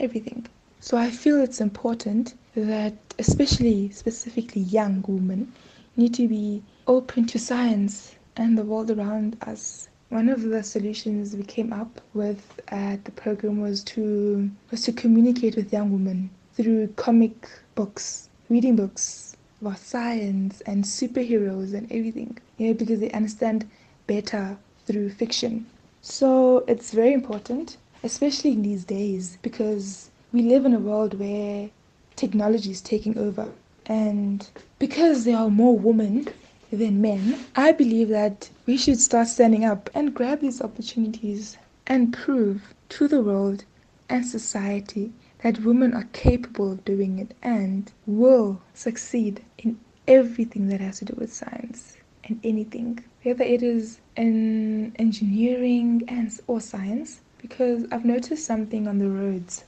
Everything. 0.01 0.45
So 0.81 0.97
I 0.97 1.11
feel 1.13 1.41
it's 1.41 1.61
important 1.61 2.35
that 2.65 2.95
especially 3.19 3.91
specifically 3.91 4.63
young 4.63 5.05
women 5.07 5.53
need 5.97 6.15
to 6.15 6.27
be 6.27 6.63
open 6.87 7.27
to 7.27 7.39
science 7.39 8.15
and 8.37 8.57
the 8.57 8.65
world 8.65 8.91
around 8.91 9.37
us. 9.43 9.89
One 10.09 10.29
of 10.29 10.43
the 10.43 10.63
solutions 10.63 11.35
we 11.35 11.43
came 11.43 11.73
up 11.73 12.01
with 12.15 12.61
at 12.69 13.05
the 13.05 13.11
program 13.11 13.61
was 13.61 13.83
to 13.85 14.51
was 14.71 14.83
to 14.83 14.93
communicate 14.93 15.57
with 15.57 15.73
young 15.73 15.91
women 15.91 16.31
through 16.55 16.89
comic 16.97 17.49
books, 17.75 18.29
reading 18.49 18.77
books 18.77 19.37
about 19.61 19.79
science 19.79 20.61
and 20.63 20.85
superheroes 20.85 21.75
and 21.75 21.91
everything. 21.91 22.39
You 22.59 22.69
know, 22.69 22.75
because 22.75 23.01
they 23.01 23.11
understand 23.11 23.69
better 24.07 24.57
through 24.87 25.11
fiction. 25.11 25.67
So 26.03 26.65
it's 26.69 26.93
very 26.93 27.13
important, 27.13 27.77
especially 28.05 28.53
in 28.53 28.63
these 28.63 28.85
days, 28.85 29.39
because 29.43 30.11
we 30.33 30.43
live 30.43 30.65
in 30.65 30.73
a 30.73 30.79
world 30.79 31.19
where 31.19 31.69
technology 32.17 32.71
is 32.71 32.81
taking 32.81 33.17
over. 33.19 33.49
And 33.87 34.49
because 34.79 35.25
there 35.25 35.37
are 35.37 35.51
more 35.51 35.79
women 35.79 36.29
than 36.73 37.01
men, 37.01 37.39
I 37.55 37.73
believe 37.73 38.09
that 38.09 38.51
we 38.67 38.77
should 38.77 38.99
start 38.99 39.29
standing 39.29 39.65
up 39.65 39.89
and 39.95 40.15
grab 40.15 40.41
these 40.41 40.61
opportunities 40.61 41.57
and 41.87 42.13
prove 42.13 42.75
to 42.89 43.07
the 43.07 43.23
world 43.23 43.65
and 44.09 44.27
society 44.27 45.13
that 45.43 45.63
women 45.63 45.95
are 45.95 46.09
capable 46.13 46.73
of 46.73 46.85
doing 46.85 47.19
it 47.19 47.35
and 47.43 47.93
will 48.07 48.61
succeed 48.75 49.43
in 49.59 49.79
everything 50.09 50.69
that 50.69 50.81
has 50.81 50.99
to 50.99 51.05
do 51.05 51.15
with 51.17 51.33
science 51.33 51.97
and 52.25 52.41
anything, 52.43 53.05
whether 53.23 53.45
it 53.45 53.63
is 53.63 54.01
in 54.17 54.95
engineering 54.99 56.03
and 56.09 56.41
or 56.47 56.61
science. 56.61 57.21
Because 57.39 57.85
I've 57.93 58.05
noticed 58.05 58.45
something 58.45 58.89
on 58.89 58.99
the 58.99 59.09
roads 59.09 59.65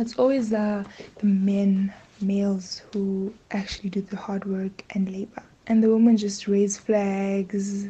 it's 0.00 0.18
always 0.18 0.50
the, 0.50 0.86
men, 1.22 1.92
males, 2.20 2.82
who 2.92 3.32
actually 3.50 3.90
do 3.90 4.00
the 4.00 4.16
hard 4.16 4.44
work 4.44 4.84
and 4.90 5.10
labor. 5.10 5.42
And 5.66 5.82
the 5.82 5.90
women 5.90 6.16
just 6.16 6.48
raise 6.48 6.78
flags. 6.78 7.88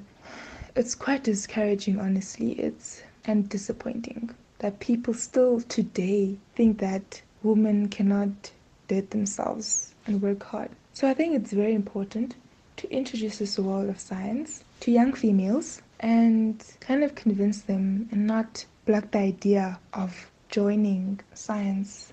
It's 0.77 0.95
quite 0.95 1.25
discouraging, 1.25 1.99
honestly. 1.99 2.53
It's 2.53 3.03
and 3.25 3.49
disappointing 3.49 4.31
that 4.59 4.81
people 4.81 5.15
still 5.15 5.61
today 5.63 6.37
think 6.55 6.79
that 6.79 7.23
women 7.43 7.89
cannot 7.89 8.51
do 8.89 8.97
it 8.97 9.11
themselves 9.11 9.95
and 10.07 10.21
work 10.21 10.43
hard. 10.43 10.71
So 10.93 11.09
I 11.09 11.15
think 11.15 11.35
it's 11.35 11.53
very 11.53 11.75
important 11.75 12.35
to 12.79 12.91
introduce 12.91 13.39
this 13.39 13.59
world 13.59 13.89
of 13.89 14.01
science 14.01 14.65
to 14.81 14.91
young 14.91 15.13
females 15.13 15.83
and 16.01 16.63
kind 16.81 17.05
of 17.05 17.15
convince 17.15 17.63
them 17.63 18.09
and 18.11 18.27
not 18.27 18.65
block 18.87 19.11
the 19.11 19.19
idea 19.19 19.79
of 19.93 20.31
joining 20.51 21.21
science. 21.33 22.11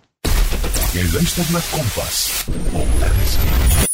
Jy 0.94 1.03
luister 1.10 1.46
na 1.50 1.62
Kompas 1.74 2.46
op 2.72 3.01
RSG. 3.01 3.86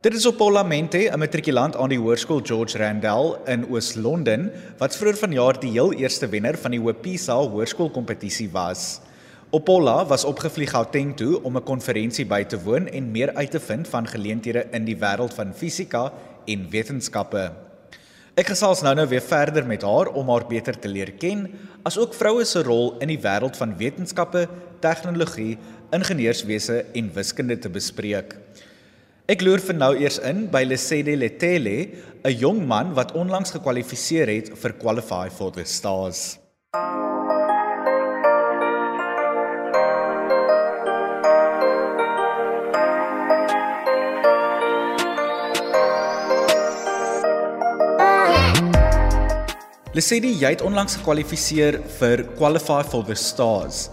Dit 0.00 0.14
is 0.16 0.24
op 0.26 0.36
Paulamente, 0.40 0.98
'n 1.12 1.18
matrikulant 1.18 1.76
aan 1.76 1.92
die 1.92 1.98
Hoërskool 1.98 2.40
George 2.42 2.78
Randell 2.78 3.36
in 3.44 3.68
Oos-London 3.68 4.50
wat 4.78 4.96
vroeër 4.96 5.16
vanjaar 5.16 5.60
die 5.60 5.70
heel 5.70 5.92
eerste 5.92 6.28
wenner 6.28 6.58
van 6.58 6.70
die 6.70 6.80
Hopisa 6.80 7.36
Hoërskoolkompetisie 7.36 8.50
was. 8.50 9.00
Opola 9.50 10.06
was 10.06 10.24
opgevlieg 10.24 10.70
Gauteng 10.70 11.16
toe 11.16 11.42
om 11.42 11.56
'n 11.56 11.62
konferensie 11.62 12.26
by 12.26 12.44
te 12.44 12.62
woon 12.62 12.86
en 12.88 13.10
meer 13.10 13.34
uit 13.34 13.50
te 13.50 13.60
vind 13.60 13.88
van 13.88 14.06
geleenthede 14.06 14.66
in 14.70 14.84
die 14.84 14.96
wêreld 14.96 15.34
van 15.34 15.54
fisika 15.54 16.12
en 16.46 16.70
wetenskappe. 16.70 17.69
Ek 18.38 18.52
gesels 18.52 18.80
nou-nou 18.86 19.08
weer 19.10 19.24
verder 19.26 19.64
met 19.66 19.82
haar 19.82 20.12
om 20.14 20.28
haar 20.30 20.46
beter 20.46 20.76
te 20.78 20.88
leer 20.88 21.10
ken, 21.18 21.48
asook 21.82 22.14
vroue 22.14 22.44
se 22.46 22.62
rol 22.62 22.92
in 23.02 23.10
die 23.10 23.18
wêreld 23.18 23.58
van 23.58 23.74
wetenskappe, 23.78 24.44
tegnologie, 24.84 25.56
ingenieurswese 25.90 26.84
en 26.94 27.10
wiskunde 27.16 27.58
te 27.58 27.72
bespreek. 27.72 28.36
Ek 29.30 29.42
loer 29.42 29.62
vir 29.62 29.78
nou 29.78 29.92
eers 29.98 30.20
in 30.26 30.46
by 30.50 30.62
Lesedi 30.62 31.16
Letele, 31.18 31.90
'n 32.22 32.38
jong 32.38 32.66
man 32.66 32.94
wat 32.94 33.14
onlangs 33.14 33.50
gekwalifiseer 33.50 34.28
het 34.28 34.54
vir 34.54 34.78
Qualify 34.78 35.28
for 35.28 35.50
the 35.50 35.64
Stars. 35.64 36.38
Lesedi, 50.00 50.30
jy 50.40 50.54
het 50.54 50.62
onlangs 50.64 50.94
gekwalifiseer 50.96 51.76
vir 51.98 52.22
Qualify 52.38 52.78
for 52.88 53.04
the 53.04 53.12
Stars. 53.18 53.90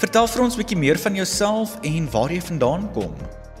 Vertel 0.00 0.26
vir 0.32 0.42
ons 0.42 0.56
'n 0.56 0.58
bietjie 0.58 0.78
meer 0.78 0.98
van 0.98 1.14
jouself 1.14 1.76
en 1.86 2.08
waar 2.10 2.32
jy 2.34 2.40
vandaan 2.40 2.88
kom. 2.96 3.14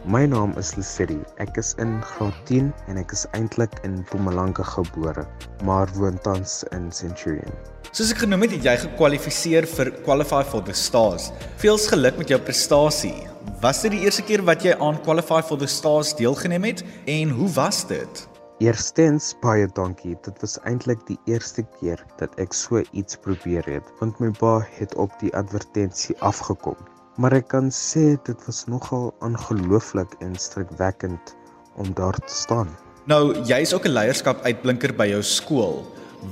My 0.04 0.26
naam 0.26 0.52
is 0.58 0.74
Lesedi. 0.74 1.20
Ek 1.38 1.56
is 1.56 1.74
in 1.78 2.02
Graad 2.02 2.34
10 2.46 2.74
en 2.88 2.98
ek 2.98 3.12
is 3.12 3.24
eintlik 3.34 3.70
in 3.84 4.02
Mpumalanga 4.02 4.64
gebore, 4.64 5.28
maar 5.62 5.86
woon 5.94 6.18
tans 6.22 6.64
in 6.72 6.90
Centurion. 6.90 7.54
Soos 7.92 8.10
ek 8.10 8.18
genoem 8.18 8.42
het, 8.42 8.50
het 8.50 8.64
jy 8.64 8.76
gekwalifiseer 8.88 9.66
vir 9.66 9.92
Qualify 10.02 10.42
for 10.42 10.64
the 10.64 10.74
Stars. 10.74 11.30
Veels 11.56 11.86
geluk 11.86 12.18
met 12.18 12.28
jou 12.28 12.40
prestasie. 12.40 13.28
Was 13.60 13.82
dit 13.82 13.92
die 13.92 14.00
eerste 14.00 14.22
keer 14.22 14.42
wat 14.42 14.64
jy 14.64 14.74
aan 14.80 14.98
Qualify 15.02 15.40
for 15.40 15.56
the 15.56 15.68
Stars 15.68 16.16
deelgeneem 16.16 16.64
het 16.64 16.82
en 17.06 17.30
hoe 17.30 17.52
was 17.52 17.86
dit? 17.86 18.35
Eerstens 18.56 19.34
baie 19.42 19.66
dankie. 19.76 20.14
Dit 20.24 20.38
was 20.40 20.54
eintlik 20.64 21.02
die 21.04 21.18
eerste 21.28 21.60
keer 21.76 22.00
dat 22.16 22.32
ek 22.40 22.54
so 22.56 22.80
iets 22.96 23.18
probeer 23.20 23.66
het, 23.68 23.88
want 24.00 24.16
my 24.22 24.30
pa 24.38 24.62
het 24.78 24.94
op 24.96 25.12
die 25.20 25.28
advertensie 25.36 26.16
afgekom. 26.24 26.78
Maar 27.20 27.36
ek 27.36 27.50
kan 27.52 27.68
sê 27.68 28.14
dit 28.24 28.46
was 28.48 28.62
nogal 28.72 29.10
ongelooflik 29.20 30.14
en 30.24 30.32
skrikwekkend 30.40 31.34
om 31.76 31.92
daar 32.00 32.16
te 32.16 32.32
staan. 32.32 32.72
Nou, 33.04 33.36
jy 33.44 33.60
is 33.60 33.74
ook 33.76 33.84
'n 33.84 33.92
leierskap 33.92 34.40
uitblinker 34.48 34.96
by 34.96 35.06
jou 35.12 35.20
skool. 35.22 35.84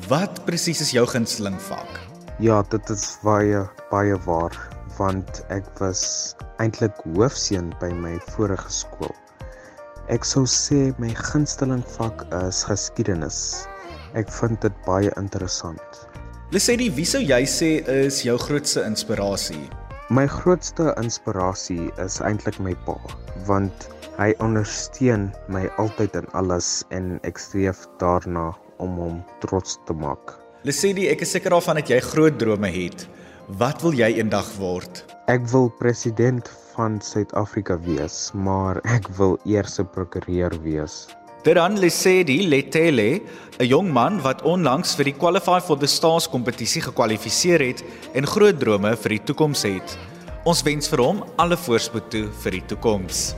Wat 0.09 0.45
presies 0.49 0.81
is 0.81 0.97
jou 0.97 1.04
gunsteling 1.07 1.61
vak? 1.61 2.00
Ja, 2.40 2.62
dit 2.62 2.88
is 2.88 3.19
baie 3.23 3.69
baie 3.90 4.16
waar, 4.25 4.57
want 4.97 5.45
ek 5.50 5.69
was 5.78 6.35
eintlik 6.57 6.97
hoofseun 7.04 7.75
by 7.81 7.93
my 7.93 8.16
vorige 8.33 8.71
skool. 8.71 9.14
Ek 10.12 10.26
sou 10.28 10.42
sê 10.44 10.90
my 11.00 11.08
gunsteling 11.16 11.80
vak 11.94 12.26
is 12.42 12.58
geskiedenis. 12.68 13.38
Ek 14.12 14.28
vind 14.37 14.61
dit 14.61 14.75
baie 14.84 15.08
interessant. 15.16 16.02
Lesedi, 16.52 16.90
wie 16.92 17.06
sou 17.08 17.23
jy 17.25 17.40
sê 17.49 17.70
is 17.88 18.18
jou 18.26 18.37
grootste 18.42 18.84
inspirasie? 18.84 19.62
My 20.12 20.26
grootste 20.28 20.92
inspirasie 21.00 21.88
is 22.04 22.18
eintlik 22.20 22.61
my 22.61 22.76
pa, 22.84 22.99
want 23.49 23.88
hy 24.18 24.34
ondersteun 24.44 25.30
my 25.49 25.64
altyd 25.80 26.20
in 26.20 26.28
alles 26.37 26.84
en 26.92 27.16
ek 27.25 27.40
streef 27.40 27.87
daarna 27.96 28.50
om 28.84 29.00
hom 29.00 29.18
trots 29.40 29.80
te 29.88 29.96
maak. 29.96 30.37
Lesedi, 30.68 31.08
ek 31.08 31.25
is 31.25 31.32
seker 31.32 31.56
daarvan 31.56 31.80
dat 31.80 31.88
jy 31.96 32.04
groot 32.12 32.37
drome 32.37 32.68
het. 32.76 33.08
Wat 33.56 33.80
wil 33.80 33.96
jy 33.96 34.12
eendag 34.20 34.52
word? 34.61 35.00
Ek 35.25 35.47
wil 35.49 35.71
president 35.73 36.50
van 36.75 36.99
Suid-Afrika 37.00 37.78
wees, 37.81 38.28
maar 38.37 38.76
ek 38.85 39.07
wil 39.16 39.38
eers 39.49 39.78
'n 39.81 39.88
prokureur 39.88 40.52
wees. 40.61 41.09
Deran 41.45 41.78
Lesedi 41.81 42.45
Letele, 42.49 43.23
'n 43.59 43.64
jong 43.64 43.88
man 43.93 44.21
wat 44.21 44.43
onlangs 44.43 44.95
vir 44.95 45.04
die 45.04 45.16
Qualify 45.16 45.61
for 45.61 45.78
the 45.78 45.87
Stars 45.87 46.28
kompetisie 46.28 46.83
gekwalifiseer 46.83 47.61
het 47.61 47.83
en 48.12 48.26
groot 48.26 48.61
drome 48.61 48.97
vir 48.97 49.09
die 49.09 49.25
toekoms 49.25 49.62
het. 49.62 49.99
Ons 50.45 50.62
wens 50.62 50.88
vir 50.88 50.99
hom 50.99 51.25
alle 51.37 51.57
voorspoed 51.57 52.11
toe 52.11 52.28
vir 52.43 52.50
die 52.52 52.66
toekoms. 52.66 53.35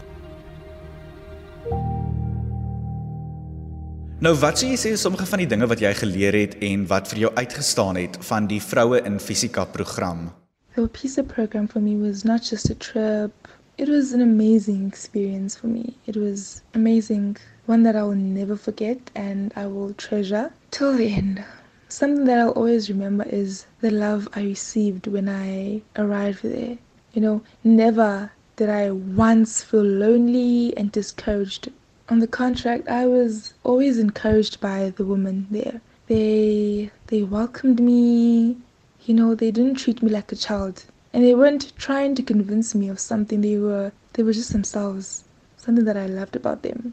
Nou 4.18 4.34
wat 4.34 4.58
sê 4.58 4.74
jy 4.74 4.76
sê 4.76 4.96
sommige 4.96 5.26
van 5.26 5.38
die 5.38 5.46
dinge 5.46 5.68
wat 5.68 5.78
jy 5.78 5.94
geleer 5.94 6.34
het 6.34 6.56
en 6.60 6.86
wat 6.86 7.06
vir 7.08 7.18
jou 7.18 7.30
uitgestaan 7.34 7.96
het 7.96 8.18
van 8.20 8.46
die 8.46 8.60
vroue 8.60 9.04
in 9.04 9.20
fisika 9.20 9.64
program? 9.64 10.32
The 10.76 10.88
PISA 10.88 11.22
program 11.22 11.68
for 11.68 11.80
me 11.80 11.96
was 11.96 12.22
not 12.22 12.42
just 12.42 12.68
a 12.68 12.74
trip, 12.74 13.48
it 13.78 13.88
was 13.88 14.12
an 14.12 14.20
amazing 14.20 14.86
experience 14.86 15.56
for 15.56 15.68
me. 15.68 15.96
It 16.06 16.18
was 16.18 16.60
amazing, 16.74 17.38
one 17.64 17.82
that 17.84 17.96
I 17.96 18.02
will 18.02 18.14
never 18.14 18.56
forget 18.56 19.10
and 19.14 19.54
I 19.56 19.68
will 19.68 19.94
treasure 19.94 20.52
till 20.70 20.94
the 20.94 21.14
end. 21.14 21.42
Something 21.88 22.26
that 22.26 22.38
I'll 22.38 22.50
always 22.50 22.90
remember 22.90 23.24
is 23.24 23.64
the 23.80 23.90
love 23.90 24.28
I 24.34 24.42
received 24.42 25.06
when 25.06 25.30
I 25.30 25.80
arrived 25.96 26.42
there. 26.42 26.76
You 27.14 27.22
know, 27.22 27.42
never 27.64 28.32
did 28.56 28.68
I 28.68 28.90
once 28.90 29.62
feel 29.64 29.82
lonely 29.82 30.76
and 30.76 30.92
discouraged. 30.92 31.72
On 32.10 32.18
the 32.18 32.28
contract, 32.28 32.86
I 32.86 33.06
was 33.06 33.54
always 33.64 33.98
encouraged 33.98 34.60
by 34.60 34.90
the 34.90 35.06
women 35.06 35.46
there. 35.50 35.80
They 36.06 36.90
they 37.06 37.22
welcomed 37.22 37.80
me, 37.80 38.58
you 39.06 39.14
know, 39.14 39.36
they 39.36 39.52
didn't 39.52 39.76
treat 39.76 40.02
me 40.02 40.10
like 40.10 40.32
a 40.32 40.36
child. 40.36 40.84
And 41.12 41.24
they 41.24 41.34
weren't 41.34 41.72
trying 41.78 42.16
to 42.16 42.22
convince 42.24 42.74
me 42.74 42.88
of 42.88 42.98
something. 42.98 43.40
They 43.40 43.56
were 43.56 43.92
they 44.14 44.24
were 44.24 44.32
just 44.32 44.52
themselves. 44.52 45.22
Something 45.56 45.84
that 45.84 45.96
I 45.96 46.06
loved 46.06 46.34
about 46.34 46.62
them. 46.62 46.92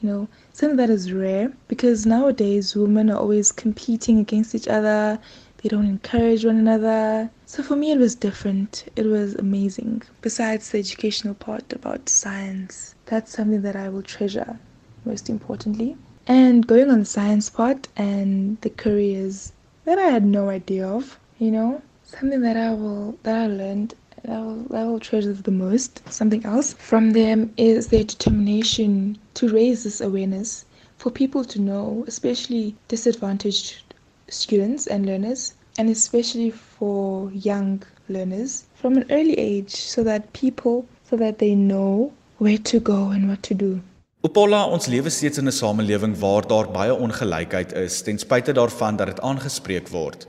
You 0.00 0.08
know, 0.08 0.28
something 0.54 0.78
that 0.78 0.88
is 0.88 1.12
rare 1.12 1.52
because 1.68 2.06
nowadays 2.06 2.74
women 2.74 3.10
are 3.10 3.18
always 3.18 3.52
competing 3.52 4.18
against 4.18 4.54
each 4.54 4.68
other. 4.68 5.18
They 5.62 5.68
don't 5.68 5.84
encourage 5.84 6.46
one 6.46 6.56
another. 6.56 7.30
So 7.44 7.62
for 7.62 7.76
me, 7.76 7.92
it 7.92 7.98
was 7.98 8.14
different. 8.14 8.86
It 8.96 9.04
was 9.04 9.34
amazing. 9.34 10.02
Besides 10.22 10.70
the 10.70 10.78
educational 10.78 11.34
part 11.34 11.70
about 11.74 12.08
science, 12.08 12.94
that's 13.04 13.32
something 13.32 13.60
that 13.60 13.76
I 13.76 13.90
will 13.90 14.02
treasure 14.02 14.58
most 15.04 15.28
importantly. 15.28 15.98
And 16.26 16.66
going 16.66 16.90
on 16.90 17.00
the 17.00 17.04
science 17.04 17.50
part 17.50 17.88
and 17.96 18.58
the 18.62 18.70
careers 18.70 19.52
that 19.84 19.98
I 19.98 20.06
had 20.06 20.24
no 20.24 20.48
idea 20.48 20.88
of, 20.88 21.18
you 21.40 21.50
know, 21.50 21.80
something 22.04 22.42
that 22.42 22.56
I 22.56 22.70
will 22.72 23.18
that 23.22 23.34
I 23.34 23.46
learned 23.46 23.94
that 24.22 24.32
I 24.36 24.40
will, 24.40 24.62
that 24.70 24.82
I 24.82 24.84
will 24.84 25.00
treasure 25.00 25.32
the 25.32 25.50
most. 25.50 26.02
Something 26.12 26.44
else 26.44 26.74
from 26.74 27.12
them 27.12 27.50
is 27.56 27.88
their 27.88 28.04
determination 28.04 29.18
to 29.34 29.48
raise 29.48 29.84
this 29.84 30.00
awareness 30.02 30.66
for 30.98 31.10
people 31.10 31.44
to 31.46 31.58
know, 31.58 32.04
especially 32.06 32.76
disadvantaged 32.88 33.82
students 34.28 34.86
and 34.86 35.06
learners, 35.06 35.54
and 35.78 35.88
especially 35.88 36.50
for 36.50 37.30
young 37.32 37.82
learners 38.10 38.64
from 38.74 38.98
an 38.98 39.06
early 39.10 39.38
age, 39.38 39.74
so 39.74 40.04
that 40.04 40.30
people, 40.34 40.84
so 41.08 41.16
that 41.16 41.38
they 41.38 41.54
know 41.54 42.12
where 42.36 42.58
to 42.58 42.80
go 42.80 43.08
and 43.08 43.28
what 43.30 43.42
to 43.44 43.54
do. 43.54 43.80
Opola, 44.22 44.68
ons 44.68 44.86
lewe 44.92 45.08
steeds 45.08 45.38
in 45.38 45.48
'n 45.48 45.52
samelewing 45.52 46.18
waar 46.20 46.46
daar 46.46 46.68
baie 46.68 46.92
ongelykheid 46.92 47.72
is, 47.72 48.02
ten 48.02 48.18
spyte 48.18 48.52
daarvan 48.52 48.96
dat 48.96 49.06
dit 49.06 49.20
aangespreek 49.20 49.88
word. 49.88 50.26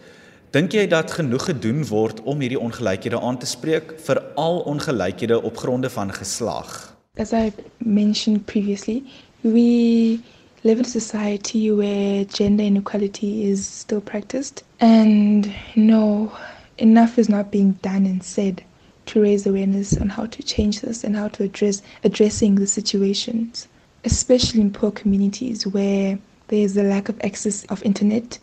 Dink 0.51 0.73
jy 0.75 0.81
dat 0.91 1.13
genoeg 1.15 1.45
gedoen 1.47 1.85
word 1.87 2.17
om 2.27 2.41
hierdie 2.43 2.59
ongelykhede 2.59 3.15
aan 3.23 3.37
te 3.39 3.47
spreek, 3.47 3.93
veral 4.03 4.57
ongelykhede 4.67 5.37
op 5.47 5.57
gronde 5.57 5.89
van 5.89 6.11
geslag? 6.11 6.97
As 7.15 7.31
I 7.31 7.53
mentioned 7.77 8.45
previously, 8.45 9.03
we 9.41 10.19
live 10.63 10.79
in 10.79 10.85
a 10.85 10.89
society 10.89 11.71
where 11.71 12.25
gender 12.27 12.65
inequality 12.65 13.47
is 13.47 13.79
still 13.79 14.01
practiced 14.01 14.63
and 14.79 15.47
no 15.75 16.31
enough 16.75 17.17
is 17.17 17.29
not 17.29 17.49
being 17.49 17.77
done 17.81 18.05
and 18.05 18.21
said 18.23 18.61
to 19.05 19.21
raise 19.21 19.47
awareness 19.47 19.97
on 20.01 20.09
how 20.09 20.25
to 20.25 20.43
change 20.43 20.81
this 20.81 21.05
and 21.05 21.15
how 21.15 21.29
to 21.29 21.43
address 21.43 21.81
addressing 22.03 22.55
the 22.55 22.67
situations 22.67 23.69
especially 24.03 24.59
in 24.59 24.71
poor 24.71 24.91
communities 24.91 25.65
where 25.65 26.19
there 26.49 26.59
is 26.59 26.75
a 26.75 26.83
lack 26.83 27.07
of 27.07 27.15
access 27.23 27.63
of 27.69 27.81
internet 27.83 28.37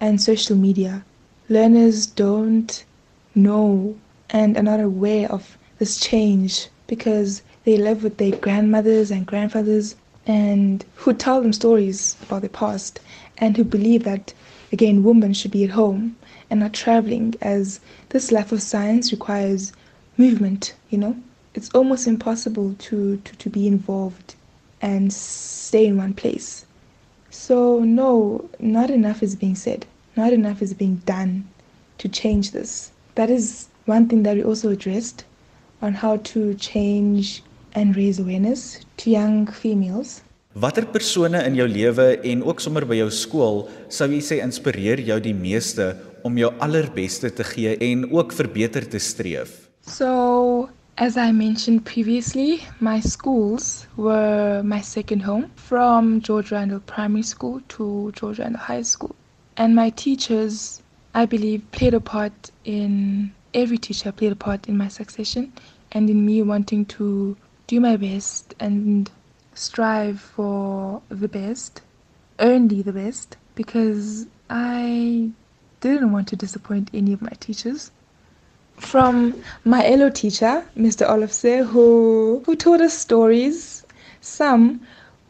and 0.00 0.22
social 0.22 0.56
media 0.56 1.04
learners 1.50 2.06
don't 2.06 2.84
know 3.34 3.96
and 4.30 4.56
are 4.56 4.62
not 4.62 4.78
aware 4.78 5.28
of 5.32 5.58
this 5.78 5.98
change 5.98 6.68
because 6.86 7.42
they 7.64 7.76
live 7.76 8.04
with 8.04 8.18
their 8.18 8.36
grandmothers 8.36 9.10
and 9.10 9.26
grandfathers 9.26 9.96
and 10.28 10.84
who 10.94 11.12
tell 11.12 11.42
them 11.42 11.52
stories 11.52 12.16
about 12.22 12.42
their 12.42 12.50
past 12.50 13.00
and 13.38 13.56
who 13.56 13.64
believe 13.64 14.04
that 14.04 14.32
again 14.70 15.02
women 15.02 15.34
should 15.34 15.50
be 15.50 15.64
at 15.64 15.70
home 15.70 16.14
and 16.48 16.60
not 16.60 16.72
traveling 16.72 17.34
as 17.42 17.80
this 18.10 18.30
life 18.30 18.52
of 18.52 18.62
science 18.62 19.10
requires 19.10 19.72
movement 20.16 20.72
you 20.88 20.98
know? 20.98 21.16
It's 21.54 21.70
almost 21.70 22.06
impossible 22.06 22.76
to, 22.78 23.16
to, 23.16 23.36
to 23.36 23.50
be 23.50 23.66
involved 23.66 24.36
and 24.80 25.12
stay 25.12 25.86
in 25.86 25.96
one 25.96 26.14
place. 26.14 26.64
So 27.28 27.80
no 27.80 28.48
not 28.60 28.88
enough 28.88 29.20
is 29.20 29.34
being 29.34 29.56
said 29.56 29.84
not 30.16 30.32
enough 30.32 30.62
is 30.62 30.74
being 30.74 30.96
done 31.06 31.44
to 31.98 32.08
change 32.08 32.50
this. 32.52 32.90
That 33.14 33.30
is 33.30 33.68
one 33.86 34.08
thing 34.08 34.22
that 34.24 34.36
we 34.36 34.42
also 34.42 34.70
addressed 34.70 35.24
on 35.82 35.94
how 35.94 36.16
to 36.18 36.54
change 36.54 37.42
and 37.74 37.96
raise 37.96 38.18
awareness 38.18 38.80
to 38.98 39.10
young 39.10 39.46
females. 39.46 40.22
Watter 40.54 40.84
persone 40.84 41.38
in 41.46 41.54
jou 41.54 41.68
lewe 41.68 42.18
en 42.26 42.42
ook 42.42 42.60
sommer 42.60 42.82
by 42.84 42.96
jou 42.98 43.10
skool 43.14 43.60
sou 43.88 44.08
jy 44.10 44.18
sê 44.18 44.40
inspireer 44.42 44.98
jou 45.06 45.20
die 45.22 45.34
meeste 45.34 45.92
om 46.26 46.34
jou 46.36 46.50
allerbeste 46.58 47.30
te 47.30 47.46
gee 47.46 47.76
en 47.86 48.02
ook 48.10 48.34
vir 48.34 48.48
beter 48.56 48.88
te 48.90 48.98
streef? 48.98 49.70
So, 49.86 50.68
as 50.98 51.16
I 51.16 51.30
mentioned 51.30 51.84
previously, 51.86 52.66
my 52.80 52.98
schools 52.98 53.86
were 53.96 54.62
my 54.64 54.80
second 54.80 55.22
home 55.22 55.46
from 55.54 56.20
George 56.20 56.50
Randall 56.50 56.80
Primary 56.80 57.22
School 57.22 57.62
to 57.78 58.10
George 58.18 58.40
Randall 58.42 58.60
High 58.60 58.82
School. 58.82 59.14
And 59.56 59.74
my 59.74 59.90
teachers, 59.90 60.82
I 61.14 61.26
believe, 61.26 61.62
played 61.72 61.94
a 61.94 62.00
part 62.00 62.50
in 62.64 63.32
every 63.54 63.78
teacher 63.78 64.12
played 64.12 64.32
a 64.32 64.36
part 64.36 64.68
in 64.68 64.76
my 64.76 64.88
succession 64.88 65.52
and 65.92 66.08
in 66.08 66.24
me 66.24 66.42
wanting 66.42 66.84
to 66.86 67.36
do 67.66 67.80
my 67.80 67.96
best 67.96 68.54
and 68.60 69.10
strive 69.54 70.20
for 70.20 71.02
the 71.08 71.28
best, 71.28 71.82
only 72.38 72.82
the 72.82 72.92
best, 72.92 73.36
because 73.54 74.26
I 74.48 75.30
didn't 75.80 76.12
want 76.12 76.28
to 76.28 76.36
disappoint 76.36 76.90
any 76.94 77.12
of 77.12 77.22
my 77.22 77.32
teachers. 77.40 77.90
From 78.76 79.42
my 79.64 79.86
ELO 79.86 80.10
teacher, 80.10 80.64
Mr. 80.76 81.06
Olofse, 81.08 81.66
who, 81.66 82.42
who 82.46 82.56
told 82.56 82.80
us 82.80 82.96
stories, 82.96 83.84
some 84.20 84.80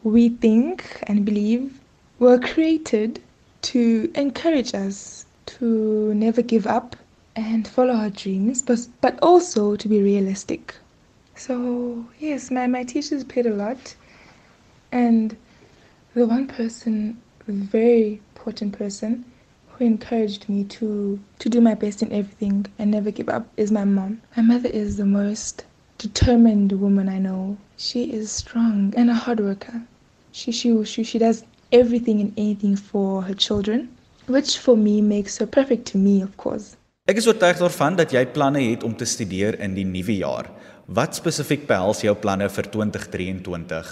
we 0.03 0.29
think 0.29 1.03
and 1.03 1.25
believe 1.25 1.79
were 2.19 2.39
created 2.39 3.21
to 3.61 4.11
encourage 4.15 4.73
us 4.73 5.25
to 5.45 6.13
never 6.13 6.41
give 6.41 6.65
up 6.67 6.95
and 7.35 7.67
follow 7.67 7.93
our 7.93 8.09
dreams, 8.09 8.61
but, 8.61 8.87
but 9.01 9.17
also 9.21 9.75
to 9.75 9.87
be 9.87 10.01
realistic. 10.01 10.75
So, 11.35 12.05
yes, 12.19 12.51
my, 12.51 12.67
my 12.67 12.83
teachers 12.83 13.23
played 13.23 13.45
a 13.45 13.53
lot. 13.53 13.95
And 14.91 15.35
the 16.13 16.25
one 16.25 16.47
person, 16.47 17.21
very 17.47 18.21
important 18.35 18.77
person, 18.77 19.25
who 19.69 19.85
encouraged 19.85 20.49
me 20.49 20.63
to, 20.65 21.19
to 21.39 21.49
do 21.49 21.61
my 21.61 21.73
best 21.73 22.01
in 22.01 22.11
everything 22.11 22.65
and 22.77 22.91
never 22.91 23.11
give 23.11 23.29
up 23.29 23.47
is 23.57 23.71
my 23.71 23.85
mom. 23.85 24.21
My 24.35 24.43
mother 24.43 24.69
is 24.69 24.97
the 24.97 25.05
most 25.05 25.65
determined 25.97 26.71
woman 26.73 27.07
I 27.07 27.19
know. 27.19 27.57
She 27.77 28.11
is 28.11 28.31
strong 28.31 28.93
and 28.97 29.09
a 29.09 29.13
hard 29.13 29.39
worker. 29.39 29.81
She, 30.31 30.51
she, 30.51 30.83
she, 30.85 31.03
she 31.03 31.17
does 31.17 31.43
everything 31.71 32.21
and 32.21 32.33
anything 32.37 32.75
for 32.75 33.23
her 33.23 33.33
children, 33.33 33.89
which 34.27 34.57
for 34.59 34.77
me 34.77 35.01
makes 35.01 35.37
her 35.37 35.45
perfect 35.45 35.85
to 35.87 35.97
me, 35.97 36.21
of 36.21 36.35
course. 36.37 36.75
Ek 37.09 37.17
is 37.17 37.27
oortuig 37.27 37.57
daarvan 37.59 37.97
dat 37.97 38.13
jy 38.13 38.21
planne 38.35 38.61
het 38.61 38.83
om 38.87 38.93
te 38.95 39.07
studeer 39.09 39.57
in 39.59 39.73
die 39.75 39.85
nuwe 39.87 40.19
jaar. 40.21 40.51
Wat 40.85 41.17
spesifiek 41.17 41.65
behels 41.67 42.03
jou 42.05 42.13
planne 42.15 42.47
vir 42.49 42.69
2023? 42.75 43.89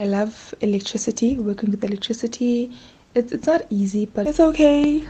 I 0.00 0.06
love 0.06 0.54
electricity, 0.60 1.36
working 1.38 1.70
with 1.70 1.84
electricity. 1.84 2.70
It's, 3.14 3.32
it's 3.32 3.46
not 3.46 3.66
easy, 3.70 4.06
but 4.06 4.26
it's 4.26 4.40
okay. 4.40 5.02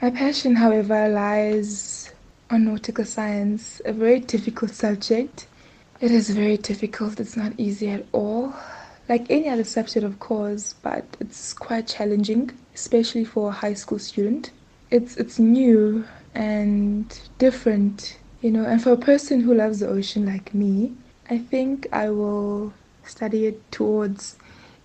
My 0.00 0.10
passion, 0.10 0.56
however, 0.56 1.08
lies 1.08 2.12
on 2.50 2.64
nautical 2.64 3.04
science, 3.04 3.80
a 3.84 3.92
very 3.92 4.20
difficult 4.20 4.74
subject. 4.74 5.46
It 6.00 6.10
is 6.10 6.30
very 6.30 6.56
difficult, 6.56 7.20
it's 7.20 7.36
not 7.36 7.52
easy 7.58 7.90
at 7.90 8.04
all 8.12 8.54
like 9.08 9.30
any 9.30 9.48
other 9.48 9.64
subject, 9.64 10.04
of 10.04 10.18
course, 10.20 10.74
but 10.82 11.04
it's 11.20 11.52
quite 11.52 11.86
challenging, 11.88 12.50
especially 12.74 13.24
for 13.24 13.48
a 13.48 13.52
high 13.52 13.74
school 13.74 13.98
student. 13.98 14.50
It's 14.90 15.16
it's 15.16 15.38
new 15.38 16.04
and 16.34 17.18
different, 17.38 18.18
you 18.40 18.50
know. 18.50 18.64
And 18.64 18.82
for 18.82 18.92
a 18.92 18.96
person 18.96 19.40
who 19.40 19.54
loves 19.54 19.80
the 19.80 19.88
ocean 19.88 20.26
like 20.26 20.54
me, 20.54 20.92
I 21.30 21.38
think 21.38 21.88
I 21.92 22.10
will 22.10 22.72
study 23.04 23.46
it 23.46 23.70
towards 23.72 24.36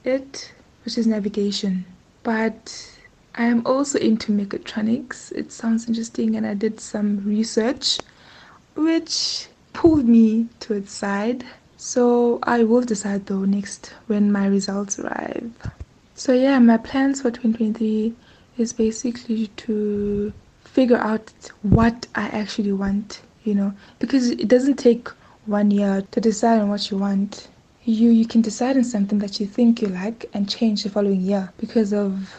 it, 0.03 0.53
which 0.83 0.97
is 0.97 1.07
navigation. 1.07 1.85
But 2.23 2.97
I 3.35 3.45
am 3.45 3.65
also 3.65 3.99
into 3.99 4.31
mechatronics. 4.31 5.31
It 5.33 5.51
sounds 5.51 5.87
interesting, 5.87 6.35
and 6.35 6.45
I 6.45 6.53
did 6.53 6.79
some 6.79 7.23
research, 7.25 7.99
which 8.75 9.47
pulled 9.73 10.07
me 10.07 10.47
to 10.61 10.73
its 10.73 10.91
side 10.91 11.45
so 11.77 12.39
I 12.43 12.63
will 12.63 12.81
decide 12.81 13.27
though 13.27 13.45
next 13.45 13.93
when 14.07 14.31
my 14.31 14.47
results 14.47 14.97
arrive. 14.97 15.51
So 16.15 16.33
yeah, 16.33 16.57
my 16.57 16.77
plans 16.77 17.21
for 17.21 17.29
2023 17.29 18.13
is 18.57 18.73
basically 18.73 19.47
to 19.47 20.33
figure 20.63 20.97
out 20.97 21.31
what 21.61 22.07
I 22.15 22.27
actually 22.29 22.73
want, 22.73 23.21
you 23.43 23.53
know, 23.53 23.73
because 23.99 24.31
it 24.31 24.47
doesn't 24.47 24.77
take 24.77 25.07
one 25.45 25.69
year 25.69 26.03
to 26.11 26.19
decide 26.19 26.59
on 26.59 26.69
what 26.69 26.89
you 26.89 26.97
want. 26.97 27.47
You 27.83 28.09
you 28.09 28.25
can 28.25 28.41
decide 28.41 28.75
on 28.75 28.83
something 28.83 29.19
that 29.19 29.39
you 29.39 29.45
think 29.45 29.81
you 29.81 29.87
like 29.89 30.25
and 30.33 30.49
change 30.49 30.83
the 30.83 30.89
following 30.89 31.21
year 31.21 31.53
because 31.57 31.93
of 31.93 32.33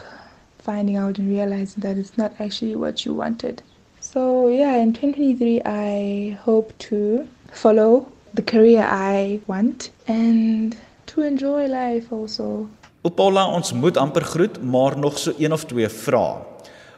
finding 0.57 0.97
out 0.97 1.17
and 1.17 1.29
realizing 1.29 1.81
that 1.81 1.97
it's 1.97 2.17
not 2.17 2.33
actually 2.39 2.75
what 2.75 3.05
you 3.05 3.13
wanted. 3.13 3.63
So 4.01 4.49
yeah, 4.49 4.75
in 4.75 4.91
2023 4.91 5.61
I 5.65 6.37
hope 6.41 6.77
to 6.89 7.27
follow 7.53 8.11
the 8.33 8.43
career 8.43 8.83
I 8.83 9.39
want 9.47 9.91
and 10.07 10.75
to 11.05 11.21
enjoy 11.21 11.67
life 11.67 12.11
also. 12.11 12.67
Opola 13.01 13.45
ons 13.47 13.73
moet 13.73 13.97
amper 13.97 14.23
groet, 14.23 14.61
maar 14.63 14.97
nog 14.97 15.17
so 15.17 15.33
een 15.37 15.53
of 15.53 15.65
twee 15.65 15.89
vrae. 15.89 16.41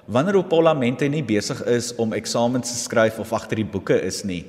Wanneer 0.05 0.35
Opola 0.35 0.73
mente 0.73 1.05
nie 1.05 1.23
besig 1.23 1.61
is 1.69 1.91
om 1.95 2.13
eksamens 2.13 2.71
te 2.71 2.77
skryf 2.77 3.19
of 3.19 3.33
agter 3.33 3.61
die 3.61 3.67
boeke 3.69 3.99
is 4.01 4.23
nie, 4.25 4.45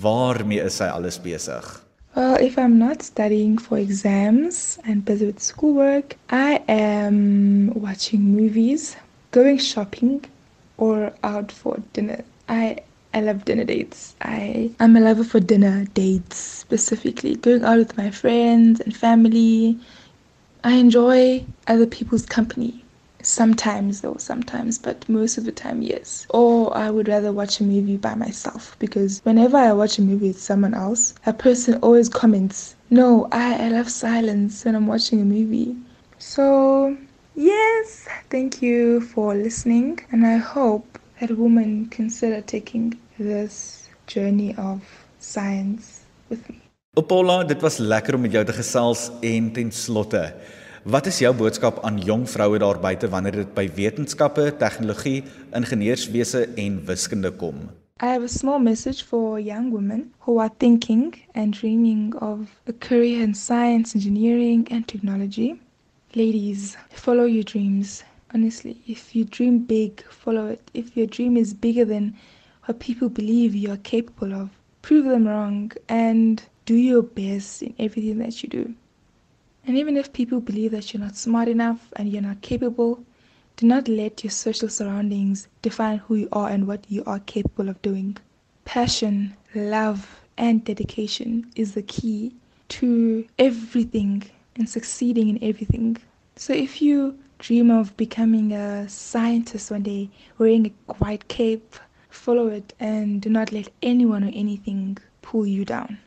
waarmee 0.00 0.64
is 0.64 0.80
sy 0.80 0.88
alles 0.88 1.20
besig? 1.20 1.66
Well, 2.14 2.38
if 2.40 2.56
I'm 2.56 2.78
not 2.78 3.02
studying 3.02 3.58
for 3.60 3.78
exams 3.78 4.78
and 4.84 5.04
busy 5.04 5.26
with 5.26 5.42
schoolwork, 5.42 6.16
I 6.30 6.62
am 6.68 7.72
watching 7.74 8.22
movies, 8.22 8.96
going 9.30 9.58
shopping, 9.58 10.24
or 10.76 11.12
out 11.22 11.52
for 11.52 11.76
dinner. 11.92 12.24
I 12.48 12.76
I 13.14 13.20
love 13.20 13.44
dinner 13.44 13.62
dates. 13.64 14.16
I 14.22 14.72
I'm 14.80 14.96
a 14.96 15.00
lover 15.00 15.22
for 15.22 15.38
dinner 15.38 15.84
dates 15.94 16.36
specifically, 16.36 17.36
going 17.36 17.62
out 17.62 17.78
with 17.78 17.96
my 17.96 18.10
friends 18.10 18.80
and 18.80 18.94
family. 18.94 19.78
I 20.64 20.72
enjoy 20.72 21.44
other 21.68 21.86
people's 21.86 22.26
company. 22.26 22.84
Sometimes 23.22 24.00
though, 24.00 24.16
sometimes, 24.18 24.78
but 24.78 25.08
most 25.08 25.38
of 25.38 25.44
the 25.44 25.52
time, 25.52 25.80
yes. 25.80 26.26
Or 26.30 26.76
I 26.76 26.90
would 26.90 27.06
rather 27.06 27.32
watch 27.32 27.60
a 27.60 27.64
movie 27.64 27.96
by 27.96 28.14
myself 28.16 28.76
because 28.80 29.20
whenever 29.24 29.56
I 29.58 29.72
watch 29.72 29.96
a 29.98 30.02
movie 30.02 30.28
with 30.28 30.40
someone 30.42 30.74
else, 30.74 31.14
a 31.24 31.32
person 31.32 31.74
always 31.82 32.08
comments, 32.08 32.74
No, 32.90 33.28
I, 33.30 33.66
I 33.66 33.68
love 33.68 33.90
silence 33.90 34.64
when 34.64 34.74
I'm 34.74 34.88
watching 34.88 35.20
a 35.20 35.24
movie. 35.24 35.76
So, 36.18 36.96
yes, 37.36 38.08
thank 38.28 38.60
you 38.60 39.00
for 39.02 39.34
listening, 39.34 40.00
and 40.10 40.26
I 40.26 40.36
hope 40.38 40.98
that 41.20 41.38
women 41.38 41.86
consider 41.86 42.40
taking 42.40 42.98
this 43.18 43.88
journey 44.06 44.54
of 44.58 44.80
science 45.18 46.04
with 46.28 46.48
me. 46.48 46.60
Opola, 46.96 47.42
dit 47.44 47.60
was 47.60 47.78
lekker 47.78 48.14
om 48.14 48.20
met 48.20 48.32
jou 48.32 48.44
te 48.44 48.52
gesels 48.52 49.10
en 49.20 49.52
ten 49.52 49.72
slotte 49.72 50.28
Wat 50.84 51.06
is 51.08 51.18
jou 51.18 51.30
boodskap 51.32 51.78
aan 51.88 51.96
jong 52.04 52.26
vroue 52.28 52.58
daar 52.60 52.76
buite 52.76 53.08
wanneer 53.08 53.38
dit 53.38 53.52
by 53.56 53.62
wetenskappe, 53.72 54.50
tegnologie, 54.60 55.22
ingenieurswese 55.56 56.42
en 56.60 56.74
wiskunde 56.84 57.30
kom? 57.40 57.70
I 58.02 58.10
have 58.12 58.22
a 58.22 58.28
small 58.28 58.58
message 58.60 59.00
for 59.02 59.40
young 59.40 59.70
women 59.72 60.12
who 60.26 60.36
are 60.38 60.52
thinking 60.58 61.14
and 61.32 61.56
dreaming 61.56 62.12
of 62.20 62.52
a 62.68 62.72
career 62.72 63.22
in 63.22 63.32
science, 63.34 63.94
engineering, 63.94 64.68
and 64.70 64.86
technology. 64.86 65.54
Ladies, 66.12 66.76
follow 66.90 67.24
your 67.24 67.44
dreams. 67.44 68.04
Honestly, 68.34 68.76
if 68.86 69.16
you 69.16 69.24
dream 69.24 69.60
big, 69.60 70.04
follow 70.10 70.48
it. 70.48 70.70
If 70.74 70.98
your 70.98 71.06
dream 71.06 71.38
is 71.38 71.54
bigger 71.54 71.86
than 71.86 72.14
what 72.64 72.80
people 72.80 73.08
believe 73.08 73.54
you 73.54 73.70
are 73.70 73.78
capable 73.78 74.32
of, 74.34 74.50
prove 74.82 75.04
them 75.04 75.26
wrong 75.26 75.70
and 75.88 76.42
do 76.66 76.74
your 76.74 77.02
best 77.02 77.62
in 77.62 77.74
everything 77.78 78.18
that 78.18 78.42
you 78.42 78.48
do. 78.48 78.74
And 79.66 79.76
even 79.78 79.96
if 79.96 80.12
people 80.12 80.40
believe 80.40 80.72
that 80.72 80.92
you're 80.92 81.02
not 81.02 81.16
smart 81.16 81.48
enough 81.48 81.92
and 81.96 82.08
you're 82.08 82.22
not 82.22 82.42
capable, 82.42 83.02
do 83.56 83.66
not 83.66 83.88
let 83.88 84.24
your 84.24 84.30
social 84.30 84.68
surroundings 84.68 85.48
define 85.62 85.98
who 85.98 86.16
you 86.16 86.28
are 86.32 86.50
and 86.50 86.66
what 86.66 86.84
you 86.88 87.02
are 87.06 87.20
capable 87.20 87.68
of 87.68 87.80
doing. 87.82 88.16
Passion, 88.64 89.34
love, 89.54 90.20
and 90.36 90.64
dedication 90.64 91.50
is 91.54 91.74
the 91.74 91.82
key 91.82 92.34
to 92.68 93.26
everything 93.38 94.22
and 94.56 94.68
succeeding 94.68 95.28
in 95.28 95.42
everything. 95.42 95.96
So 96.36 96.52
if 96.52 96.82
you 96.82 97.18
dream 97.38 97.70
of 97.70 97.96
becoming 97.96 98.52
a 98.52 98.88
scientist 98.88 99.70
one 99.70 99.82
day, 99.82 100.10
wearing 100.38 100.66
a 100.88 100.92
white 100.94 101.28
cape, 101.28 101.76
follow 102.14 102.48
it 102.48 102.74
and 102.78 103.20
do 103.22 103.30
not 103.30 103.52
let 103.52 103.70
anyone 103.82 104.24
or 104.24 104.32
anything 104.34 104.96
pull 105.20 105.46
you 105.46 105.64
down. 105.64 105.98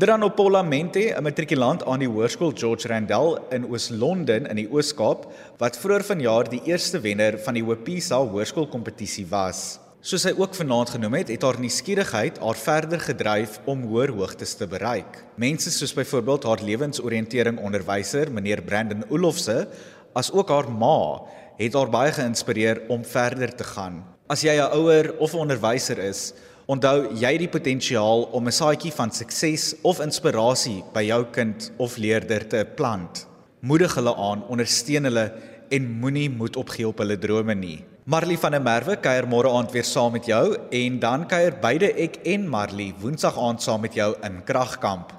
Drano 0.00 0.30
Paula 0.30 0.62
Mente, 0.62 1.12
'n 1.12 1.22
matrikulant 1.22 1.84
aan 1.84 1.98
die 1.98 2.08
Hoërskool 2.08 2.52
George 2.54 2.88
Randell 2.88 3.38
in 3.50 3.66
Oos-London 3.68 4.46
in 4.46 4.56
die 4.56 4.68
Oos-Kaap, 4.70 5.26
wat 5.58 5.76
vroeër 5.76 6.04
vanjaar 6.04 6.48
die 6.48 6.62
eerste 6.64 7.00
wenner 7.00 7.38
van 7.38 7.54
die 7.54 7.64
Hopisa 7.64 8.16
Hoërskoolkompetisie 8.16 9.26
was. 9.28 9.80
Soos 10.00 10.24
hy 10.24 10.32
ook 10.32 10.54
vanaand 10.56 10.94
genoem 10.94 11.18
het, 11.18 11.28
het 11.28 11.42
haar 11.44 11.58
nuuskierigheid 11.60 12.38
haar 12.40 12.56
verder 12.56 13.00
gedryf 13.04 13.58
om 13.68 13.82
hoër 13.90 14.14
hoogtes 14.16 14.54
te 14.56 14.64
bereik. 14.66 15.18
Mense 15.36 15.70
soos 15.70 15.92
byvoorbeeld 15.92 16.46
haar 16.48 16.62
lewensoriëntering 16.64 17.60
onderwyser, 17.60 18.32
meneer 18.32 18.62
Brandon 18.62 19.04
Olofse, 19.10 19.68
as 20.16 20.32
ook 20.32 20.48
haar 20.48 20.70
ma, 20.72 21.20
het 21.60 21.76
haar 21.76 21.92
baie 21.92 22.12
geïnspireer 22.16 22.86
om 22.88 23.04
verder 23.04 23.52
te 23.54 23.64
gaan. 23.64 24.00
As 24.26 24.42
jy 24.42 24.56
'n 24.56 24.72
ouer 24.72 25.14
of 25.18 25.34
'n 25.34 25.44
onderwyser 25.44 25.98
is, 25.98 26.32
Onthou 26.70 27.08
jy 27.18 27.32
die 27.40 27.48
potensiaal 27.50 28.28
om 28.30 28.46
'n 28.46 28.54
saadjie 28.54 28.92
van 28.94 29.10
sukses 29.10 29.74
of 29.82 29.98
inspirasie 29.98 30.84
by 30.94 31.02
jou 31.02 31.24
kind 31.32 31.72
of 31.78 31.96
leerder 31.96 32.46
te 32.46 32.64
plant. 32.76 33.26
Moedig 33.60 33.94
hulle 33.94 34.14
aan, 34.14 34.44
ondersteun 34.46 35.04
hulle 35.04 35.32
en 35.68 35.90
moenie 35.90 36.30
moed 36.30 36.56
opgee 36.56 36.86
op 36.86 36.98
hulle 36.98 37.18
drome 37.18 37.54
nie. 37.54 37.84
Marley 38.04 38.38
van 38.38 38.52
der 38.52 38.62
Merwe 38.62 38.96
kuier 38.96 39.26
môre 39.26 39.50
aand 39.50 39.72
weer 39.72 39.84
saam 39.84 40.12
met 40.12 40.26
jou 40.26 40.56
en 40.70 40.98
dan 40.98 41.26
kuier 41.26 41.58
beide 41.60 41.92
ek 41.92 42.16
en 42.24 42.48
Marley 42.48 42.94
woensdag 43.00 43.38
aand 43.38 43.62
saam 43.62 43.80
met 43.80 43.94
jou 43.94 44.14
in 44.22 44.44
Kragkamp. 44.44 45.12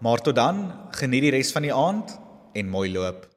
Maar 0.00 0.18
tot 0.18 0.34
dan, 0.34 0.72
geniet 0.90 1.22
die 1.22 1.30
res 1.30 1.52
van 1.52 1.62
die 1.62 1.74
aand 1.74 2.18
en 2.52 2.68
mooi 2.68 2.92
loop. 2.92 3.27